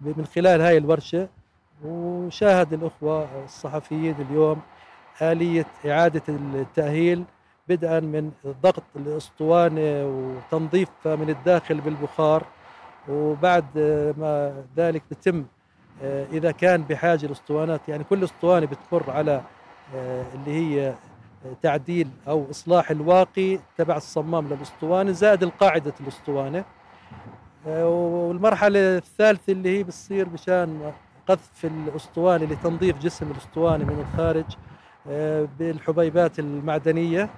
من 0.00 0.26
خلال 0.34 0.60
هاي 0.60 0.76
الورشة. 0.78 1.28
وشاهد 1.84 2.72
الأخوة 2.72 3.28
الصحفيين 3.44 4.14
اليوم 4.30 4.60
آلية 5.22 5.66
إعادة 5.86 6.22
التأهيل 6.28 7.24
بدءا 7.68 8.00
من 8.00 8.30
ضغط 8.62 8.82
الاسطوانة 8.96 10.06
وتنظيفها 10.06 11.16
من 11.16 11.30
الداخل 11.30 11.80
بالبخار. 11.80 12.44
وبعد 13.08 13.64
ما 14.18 14.64
ذلك 14.76 15.02
بتم 15.10 15.44
آه، 16.02 16.26
إذا 16.32 16.50
كان 16.50 16.82
بحاجة 16.82 17.26
الاسطوانات 17.26 17.80
يعني 17.88 18.04
كل 18.04 18.24
اسطوانة 18.24 18.66
بتمر 18.66 19.10
على 19.10 19.42
آه، 19.94 20.24
اللي 20.34 20.50
هي 20.50 20.94
تعديل 21.62 22.08
أو 22.28 22.46
إصلاح 22.50 22.90
الواقي 22.90 23.58
تبع 23.78 23.96
الصمام 23.96 24.48
للاسطوانة 24.48 25.12
زائد 25.12 25.42
القاعدة 25.42 25.92
الاسطوانة. 26.00 26.64
آه، 27.66 27.88
والمرحلة 27.88 28.96
الثالثة 28.96 29.52
اللي 29.52 29.78
هي 29.78 29.82
بتصير 29.82 30.28
مشان 30.28 30.92
قذف 31.28 31.64
الاسطوانة 31.64 32.44
لتنظيف 32.44 32.98
جسم 32.98 33.30
الاسطوانة 33.30 33.84
من 33.84 34.04
الخارج 34.10 34.44
آه، 35.08 35.48
بالحبيبات 35.58 36.38
المعدنية. 36.38 37.28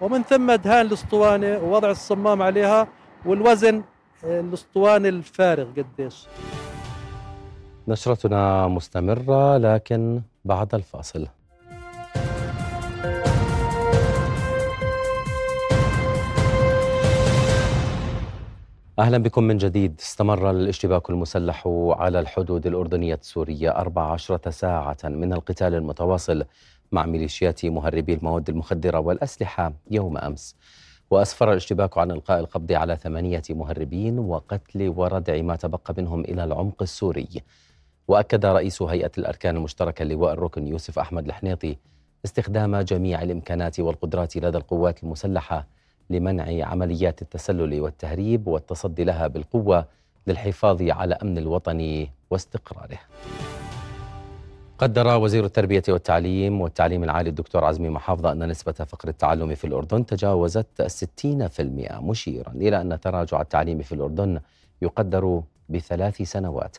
ومن 0.00 0.22
ثم 0.22 0.52
دهان 0.52 0.86
الاسطوانة 0.86 1.58
ووضع 1.58 1.90
الصمام 1.90 2.42
عليها 2.42 2.88
والوزن 3.26 3.82
الأسطوانة 4.24 5.08
الفارغ 5.08 5.66
قديش. 5.76 6.26
نشرتنا 7.88 8.68
مستمرة 8.68 9.56
لكن 9.56 10.22
بعد 10.44 10.74
الفاصل. 10.74 11.26
أهلا 18.98 19.18
بكم 19.18 19.44
من 19.44 19.56
جديد. 19.56 20.00
استمر 20.00 20.50
الاشتباك 20.50 21.10
المسلح 21.10 21.68
على 21.90 22.20
الحدود 22.20 22.66
الأردنية 22.66 23.14
السورية 23.14 23.70
14 23.70 24.50
ساعة 24.50 24.96
من 25.04 25.32
القتال 25.32 25.74
المتواصل 25.74 26.44
مع 26.92 27.06
ميليشيات 27.06 27.64
مهربي 27.64 28.14
المواد 28.14 28.48
المخدرة 28.48 28.98
والأسلحة 28.98 29.72
يوم 29.90 30.18
أمس. 30.18 30.56
وأسفر 31.10 31.52
الاشتباك 31.52 31.98
عن 31.98 32.10
إلقاء 32.10 32.40
القبض 32.40 32.72
على 32.72 32.96
ثمانية 32.96 33.42
مهربين 33.50 34.18
وقتل 34.18 34.88
وردع 34.96 35.42
ما 35.42 35.56
تبقى 35.56 35.94
منهم 35.98 36.20
إلى 36.20 36.44
العمق 36.44 36.82
السوري. 36.82 37.28
وأكد 38.08 38.46
رئيس 38.46 38.82
هيئة 38.82 39.10
الأركان 39.18 39.56
المشتركة 39.56 40.02
اللواء 40.02 40.32
الركن 40.32 40.66
يوسف 40.66 40.98
أحمد 40.98 41.26
الحنيطي 41.26 41.76
استخدام 42.24 42.76
جميع 42.80 43.22
الإمكانات 43.22 43.80
والقدرات 43.80 44.36
لدى 44.36 44.58
القوات 44.58 45.02
المسلحة 45.02 45.66
لمنع 46.10 46.66
عمليات 46.66 47.22
التسلل 47.22 47.80
والتهريب 47.80 48.46
والتصدي 48.48 49.04
لها 49.04 49.26
بالقوة 49.26 49.84
للحفاظ 50.26 50.82
على 50.82 51.14
أمن 51.14 51.38
الوطن 51.38 52.06
واستقراره. 52.30 52.98
قدر 54.78 55.16
وزير 55.16 55.44
التربية 55.44 55.82
والتعليم 55.88 56.60
والتعليم 56.60 57.04
العالي 57.04 57.30
الدكتور 57.30 57.64
عزمي 57.64 57.88
محافظة 57.88 58.32
أن 58.32 58.48
نسبة 58.48 58.72
فقر 58.72 59.08
التعلم 59.08 59.54
في 59.54 59.66
الأردن 59.66 60.06
تجاوزت 60.06 60.66
الستين 60.80 61.48
في 61.48 61.62
المئة 61.62 62.00
مشيرا 62.00 62.50
إلى 62.50 62.80
أن 62.80 63.00
تراجع 63.00 63.40
التعليم 63.40 63.82
في 63.82 63.94
الأردن 63.94 64.40
يقدر 64.82 65.42
بثلاث 65.68 66.22
سنوات. 66.22 66.76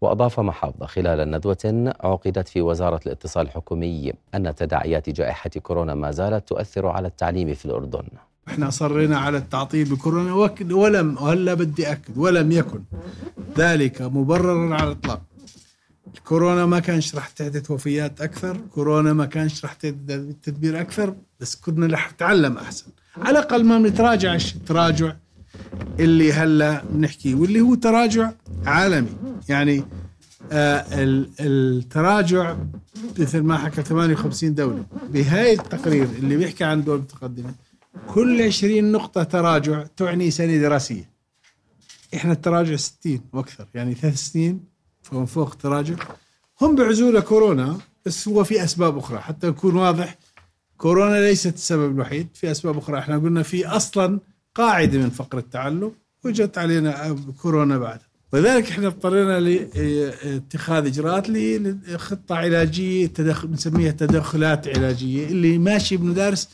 وأضاف 0.00 0.40
محافظة 0.40 0.86
خلال 0.86 1.30
ندوة 1.30 1.94
عقدت 2.00 2.48
في 2.48 2.62
وزارة 2.62 3.00
الاتصال 3.06 3.46
الحكومي 3.46 4.12
أن 4.34 4.54
تداعيات 4.54 5.10
جائحة 5.10 5.50
كورونا 5.50 5.94
ما 5.94 6.10
زالت 6.10 6.48
تؤثر 6.48 6.86
على 6.86 7.08
التعليم 7.08 7.54
في 7.54 7.64
الأردن. 7.64 8.02
إحنا 8.48 8.68
أصرينا 8.68 9.18
على 9.18 9.38
التعطيل 9.38 9.94
بكورونا 9.94 10.50
ولم 10.72 11.16
وهلا 11.22 11.54
بدي 11.54 11.92
أكد 11.92 12.18
ولم 12.18 12.52
يكن 12.52 12.82
ذلك 13.58 14.02
مبررا 14.02 14.74
على 14.74 14.92
الإطلاق. 14.92 15.20
الكورونا 16.14 16.66
ما 16.66 16.78
كانش 16.80 17.14
راح 17.14 17.28
تحدث 17.28 17.70
وفيات 17.70 18.20
أكثر 18.20 18.56
كورونا 18.56 19.12
ما 19.12 19.26
كانش 19.26 19.64
راح 19.64 19.72
تدبير 20.42 20.80
أكثر 20.80 21.14
بس 21.40 21.56
كنا 21.56 21.86
رح 21.86 22.12
نتعلم 22.12 22.58
أحسن. 22.58 22.86
على 23.16 23.30
الأقل 23.38 23.64
ما 23.64 23.78
بنتراجع 23.78 24.34
التراجع 24.34 25.16
اللي 26.00 26.32
هلا 26.32 26.82
بنحكيه 26.90 27.34
واللي 27.34 27.60
هو 27.60 27.74
تراجع 27.74 28.30
عالمي. 28.66 29.08
يعني 29.48 29.84
آه 30.52 30.84
التراجع 31.40 32.56
مثل 33.18 33.40
ما 33.40 33.58
حكى 33.58 33.82
58 33.82 34.54
دولة 34.54 34.84
بهاي 35.10 35.52
التقرير 35.52 36.04
اللي 36.04 36.36
بيحكي 36.36 36.64
عن 36.64 36.84
دول 36.84 36.98
متقدمة 36.98 37.54
كل 38.08 38.42
20 38.42 38.92
نقطة 38.92 39.22
تراجع 39.22 39.82
تعني 39.96 40.30
سنة 40.30 40.56
دراسية. 40.56 41.10
إحنا 42.14 42.32
التراجع 42.32 42.76
60 42.76 43.20
وأكثر 43.32 43.66
يعني 43.74 43.94
ثلاث 43.94 44.16
سنين 44.16 44.60
فمن 45.10 45.26
فوق 45.26 45.54
تراجع. 45.54 45.94
هم 46.60 46.74
بعزولة 46.74 47.20
كورونا 47.20 47.78
بس 48.06 48.28
هو 48.28 48.44
في 48.44 48.64
أسباب 48.64 48.98
أخرى. 48.98 49.18
حتى 49.18 49.46
يكون 49.46 49.76
واضح 49.76 50.18
كورونا 50.76 51.20
ليست 51.20 51.54
السبب 51.54 51.94
الوحيد. 51.94 52.28
في 52.34 52.50
أسباب 52.50 52.78
أخرى. 52.78 52.98
إحنا 52.98 53.18
قلنا 53.18 53.42
في 53.42 53.66
أصلا 53.66 54.20
قاعدة 54.54 54.98
من 54.98 55.10
فقر 55.10 55.38
التعلم 55.38 55.92
وجت 56.24 56.58
علينا 56.58 57.16
كورونا 57.42 57.78
بعد. 57.78 57.98
ولذلك 58.32 58.70
إحنا 58.70 58.86
اضطرينا 58.86 59.40
لاتخاذ 59.40 60.86
إجراءات 60.86 61.30
لخطة 61.30 62.34
علاجية 62.34 63.06
تدخل 63.06 63.48
بنسميها 63.48 63.90
تدخلات 63.90 64.68
علاجية 64.68 65.26
اللي 65.26 65.58
ماشي 65.58 65.96
بندرس 65.96 66.48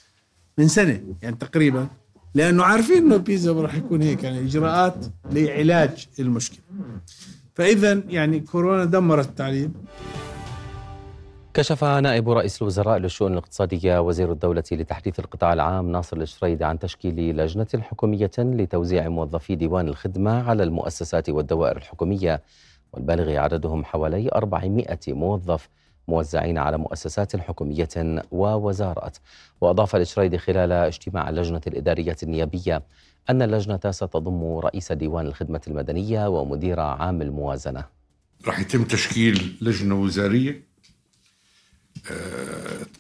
من 0.59 0.69
سنة 0.69 1.03
يعني 1.23 1.37
تقريبا. 1.37 1.89
لأنه 2.35 2.65
عارفين 2.65 2.97
إنه 2.97 3.15
البيزا 3.15 3.53
راح 3.53 3.75
يكون 3.75 4.03
هيك 4.03 4.25
يعني 4.25 4.41
إجراءات 4.41 5.07
لعلاج 5.31 6.07
المشكلة. 6.19 6.59
فاذا 7.55 8.03
يعني 8.09 8.41
كورونا 8.41 8.85
دمرت 8.85 9.29
التعليم. 9.29 9.75
كشف 11.55 11.85
نائب 11.85 12.31
رئيس 12.31 12.63
الوزراء 12.63 12.99
للشؤون 12.99 13.33
الاقتصادية 13.33 14.01
وزير 14.01 14.33
الدولة 14.33 14.65
لتحديث 14.73 15.21
القطاع 15.21 15.53
العام 15.53 15.93
ناصر 15.93 16.17
الشريدي 16.17 16.65
عن 16.65 16.79
تشكيل 16.79 17.37
لجنة 17.37 17.67
حكومية 17.81 18.31
لتوزيع 18.39 19.09
موظفي 19.09 19.55
ديوان 19.55 19.89
الخدمة 19.89 20.49
على 20.49 20.63
المؤسسات 20.63 21.31
والدوائر 21.31 21.77
الحكومية 21.77 22.43
والبالغ 22.93 23.37
عددهم 23.37 23.85
حوالي 23.85 24.29
400 24.35 24.99
موظف 25.09 25.69
موزعين 26.09 26.59
على 26.59 26.79
مؤسسات 26.79 27.37
حكومية 27.37 28.23
ووزارات. 28.31 29.17
وأضاف 29.61 29.97
الشريدي 29.97 30.39
خلال 30.39 30.73
اجتماع 30.73 31.29
اللجنة 31.29 31.61
الإدارية 31.67 32.17
النيابية 32.23 32.83
أن 33.31 33.43
اللجنة 33.43 33.81
ستضم 33.91 34.57
رئيس 34.59 34.93
ديوان 34.93 35.27
الخدمة 35.27 35.61
المدنية 35.69 36.29
ومدير 36.29 36.81
عام 36.81 37.23
الموازنة. 37.23 37.85
راح 38.47 38.59
يتم 38.61 38.85
تشكيل 38.85 39.57
لجنة 39.61 39.95
وزارية 39.95 40.63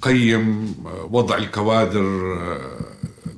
تقيم 0.00 0.74
وضع 1.10 1.36
الكوادر 1.36 2.04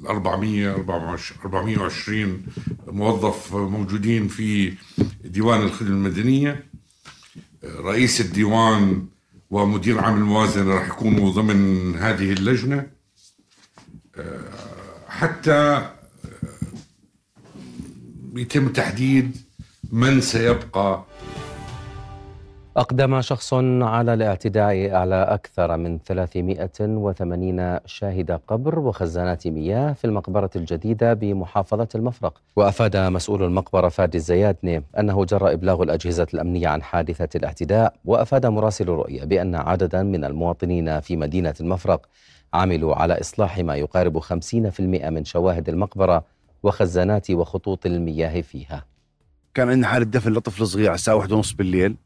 400 0.09 0.75
420 0.75 2.47
موظف 2.87 3.55
موجودين 3.55 4.29
في 4.29 4.75
ديوان 5.25 5.63
الخدمة 5.63 5.91
المدنية. 5.91 6.67
رئيس 7.65 8.21
الديوان 8.21 9.07
ومدير 9.51 9.99
عام 9.99 10.17
الموازنة 10.17 10.75
راح 10.75 10.87
يكونوا 10.87 11.31
ضمن 11.31 11.95
هذه 11.97 12.33
اللجنة. 12.33 12.91
حتى 15.09 15.91
يتم 18.39 18.69
تحديد 18.69 19.37
من 19.93 20.21
سيبقى. 20.21 21.05
أقدم 22.77 23.21
شخص 23.21 23.55
على 23.83 24.15
الاعتداء 24.15 24.95
على 24.95 25.23
أكثر 25.23 25.77
من 25.77 25.99
380 25.99 27.79
شاهد 27.87 28.31
قبر 28.49 28.79
وخزانات 28.79 29.47
مياه 29.47 29.93
في 29.93 30.05
المقبرة 30.05 30.51
الجديدة 30.57 31.15
بمحافظة 31.15 31.89
المفرق. 31.95 32.41
وأفاد 32.57 32.97
مسؤول 32.97 33.43
المقبرة 33.43 33.89
فادي 33.89 34.19
الزيادني 34.19 34.85
أنه 34.99 35.25
جرى 35.25 35.53
إبلاغ 35.53 35.83
الأجهزة 35.83 36.27
الأمنية 36.35 36.69
عن 36.69 36.83
حادثة 36.83 37.29
الاعتداء 37.35 37.95
وأفاد 38.05 38.47
مراسل 38.47 38.89
رؤية 38.89 39.25
بأن 39.25 39.55
عددا 39.55 40.03
من 40.03 40.25
المواطنين 40.25 41.01
في 41.01 41.17
مدينة 41.17 41.55
المفرق 41.61 42.07
عملوا 42.55 42.95
على 42.95 43.21
إصلاح 43.21 43.59
ما 43.59 43.77
يقارب 43.77 44.19
50% 44.19 44.81
من 44.81 45.25
شواهد 45.25 45.69
المقبرة 45.69 46.25
وخزانات 46.67 47.31
وخطوط 47.31 47.87
المياه 47.87 48.41
فيها. 48.41 48.87
كان 49.55 49.69
عندنا 49.69 49.89
حالة 49.89 50.05
دفن 50.05 50.33
لطفل 50.33 50.67
صغير 50.67 50.87
على 50.89 50.95
الساعة 50.95 51.15
واحدة 51.15 51.37
ونص 51.37 51.53
بالليل. 51.53 51.97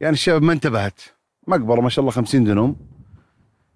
يعني 0.00 0.12
الشباب 0.14 0.42
ما 0.42 0.52
انتبهت. 0.52 1.00
مقبره 1.48 1.80
ما 1.80 1.88
شاء 1.88 2.00
الله 2.00 2.12
50 2.12 2.44
دنم 2.44 2.76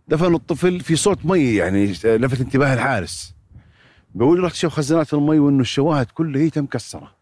دفنوا 0.08 0.38
الطفل 0.38 0.80
في 0.80 0.96
صوت 0.96 1.26
مي 1.26 1.54
يعني 1.54 1.86
لفت 2.04 2.40
انتباه 2.40 2.74
الحارس. 2.74 3.34
بقول 4.14 4.44
رحت 4.44 4.54
شوف 4.54 4.72
خزانات 4.72 5.14
المي 5.14 5.38
وإنه 5.38 5.60
الشواهد 5.60 6.06
كلها 6.06 6.42
هي 6.42 6.50
مكسرة. 6.62 7.14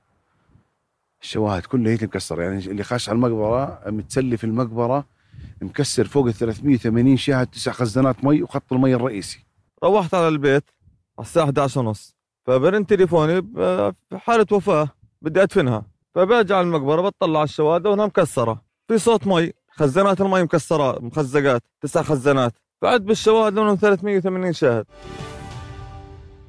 الشواهد 1.22 1.62
كلها 1.62 1.92
هي 1.92 1.98
مكسرة. 2.02 2.42
يعني 2.42 2.58
اللي 2.58 2.84
خاش 2.84 3.08
على 3.08 3.16
المقبرة 3.16 3.82
متسلي 3.86 4.36
في 4.36 4.44
المقبرة 4.44 5.06
مكسر 5.62 6.04
فوق 6.04 6.26
ال 6.26 6.34
380 6.34 7.16
شاهد 7.16 7.46
تسع 7.46 7.72
خزانات 7.72 8.24
مي 8.24 8.42
وخط 8.42 8.72
المي 8.72 8.94
الرئيسي. 8.94 9.46
روحت 9.84 10.14
على 10.14 10.28
البيت 10.28 10.64
على 11.18 11.26
الساعة 11.26 11.44
11 11.44 11.80
ونص. 11.80 12.16
فبرن 12.46 12.86
تليفوني 12.86 13.40
بحاله 14.10 14.46
وفاة 14.52 14.88
بدي 15.22 15.42
أدفنها. 15.42 15.86
فبرجع 16.14 16.60
المقبرة 16.60 17.00
بطلع 17.00 17.38
على 17.38 17.44
الشواهد 17.44 17.86
وانها 17.86 18.06
مكسرة. 18.06 18.62
في 18.88 18.98
صوت 18.98 19.26
مي 19.26 19.52
خزانات 19.70 20.20
المي 20.20 20.42
مكسرة 20.42 20.98
مخزقات 21.00 21.62
تسع 21.80 22.02
خزانات. 22.02 22.52
بعد 22.82 23.04
بالشواهد 23.04 23.54
لهم 23.54 23.76
380 23.76 24.52
شاهد. 24.52 24.86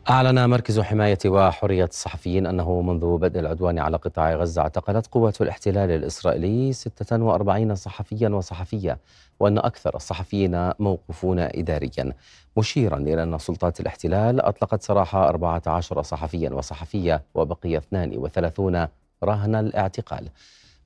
أعلن 0.10 0.50
مركز 0.50 0.80
حماية 0.80 1.18
وحرية 1.26 1.86
الصحفيين 1.86 2.46
أنه 2.46 2.82
منذ 2.82 3.18
بدء 3.18 3.40
العدوان 3.40 3.80
على 3.80 3.98
قطاع 3.98 4.36
غزة 4.36 4.62
اعتقلت 4.62 5.08
قوة 5.08 5.34
الاحتلال 5.42 5.92
الإسرائيلي 5.92 6.74
46 6.74 7.76
صحفيا 7.76 8.30
وصحفية 8.30 9.00
وأن 9.40 9.58
أكثر 9.58 9.96
الصحفيين 9.96 10.72
موقوفون 10.80 11.40
إداريا. 11.40 12.14
مشيرا 12.58 12.98
إلى 12.98 13.24
أن 13.24 13.38
سلطات 13.38 13.80
الاحتلال 13.80 14.42
أطلقت 14.42 14.82
سراح 14.82 15.16
14 15.16 16.02
صحفيا 16.02 16.50
وصحفية 16.50 17.24
وبقي 17.36 17.78
32 17.78 18.88
رهن 19.24 19.56
الاعتقال. 19.56 20.30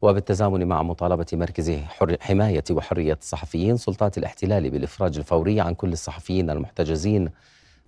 وبالتزامن 0.01 0.67
مع 0.67 0.83
مطالبة 0.83 1.25
مركز 1.33 1.79
حماية 2.21 2.63
وحرية 2.71 3.17
الصحفيين 3.21 3.77
سلطات 3.77 4.17
الاحتلال 4.17 4.69
بالإفراج 4.69 5.17
الفوري 5.17 5.61
عن 5.61 5.73
كل 5.73 5.91
الصحفيين 5.91 6.49
المحتجزين 6.49 7.29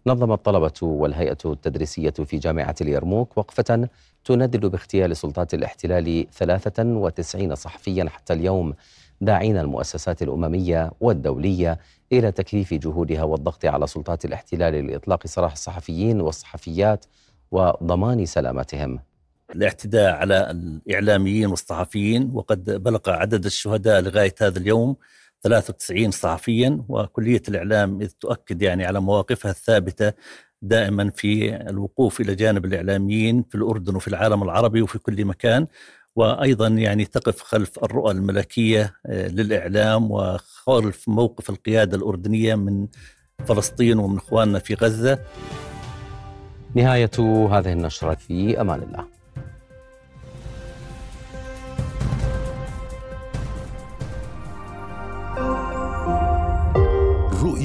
نظم 0.08 0.32
الطلبة 0.32 0.74
والهيئة 0.82 1.38
التدريسية 1.46 2.10
في 2.10 2.38
جامعة 2.38 2.76
اليرموك 2.82 3.38
وقفة 3.38 3.90
تندد 4.26 4.66
باغتيال 4.66 5.18
سلطات 5.18 5.54
الاحتلال 5.54 6.26
93 6.32 7.56
صحفيا 7.56 8.10
حتى 8.10 8.34
اليوم 8.34 8.74
داعين 9.22 9.58
المؤسسات 9.58 10.22
الأممية 10.22 10.92
والدولية 11.00 11.80
إلى 12.12 12.32
تكثيف 12.32 12.74
جهودها 12.74 13.24
والضغط 13.24 13.66
على 13.66 13.88
سلطات 13.88 14.26
الاحتلال 14.26 14.88
لإطلاق 14.88 15.28
سراح 15.28 15.52
الصحفيين 15.52 16.22
والصحفيات 16.22 17.06
وضمان 17.52 18.26
سلامتهم. 18.26 19.00
الاعتداء 19.56 20.12
على 20.14 20.52
الإعلاميين 20.52 21.46
والصحفيين 21.50 22.32
وقد 22.34 22.84
بلغ 22.84 23.00
عدد 23.08 23.46
الشهداء 23.46 24.02
لغاية 24.02 24.36
هذا 24.42 24.60
اليوم 24.60 24.96
93 25.44 26.12
صحفيا 26.12 26.82
وكلية 26.90 27.42
الإعلام 27.50 28.02
إذ 28.02 28.10
تؤكد 28.20 28.62
يعني 28.62 28.86
على 28.86 29.00
مواقفها 29.00 29.52
الثابتة 29.52 30.14
دائما 30.62 31.10
في 31.10 31.56
الوقوف 31.56 32.22
إلى 32.22 32.36
جانب 32.36 32.66
الإعلاميين 32.66 33.44
في 33.44 33.56
الأردن 33.56 33.96
وفي 33.96 34.08
العالم 34.08 34.44
العربي 34.44 34.82
وفي 34.82 35.00
كل 35.00 35.26
مكان. 35.26 35.68
وأيضا 36.16 36.68
يعني 36.68 37.06
تقف 37.06 37.42
خلف 37.42 37.84
الرؤى 37.84 38.12
الملكية 38.12 38.94
للإعلام 39.10 40.12
وخلف 40.12 41.10
موقف 41.10 41.50
القيادة 41.50 41.98
الأردنية 41.98 42.56
من 42.56 42.88
فلسطين 43.48 44.00
ومن 44.00 44.18
إخواننا 44.18 44.60
في 44.60 44.74
غزة. 44.74 45.20
نهاية 46.76 47.12
هذه 47.52 47.74
النشرة 47.74 48.16
في 48.16 48.62
أمان 48.62 48.82
الله. 48.82 49.19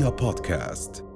رؤيا 0.05 0.17
بودكاست 0.17 1.14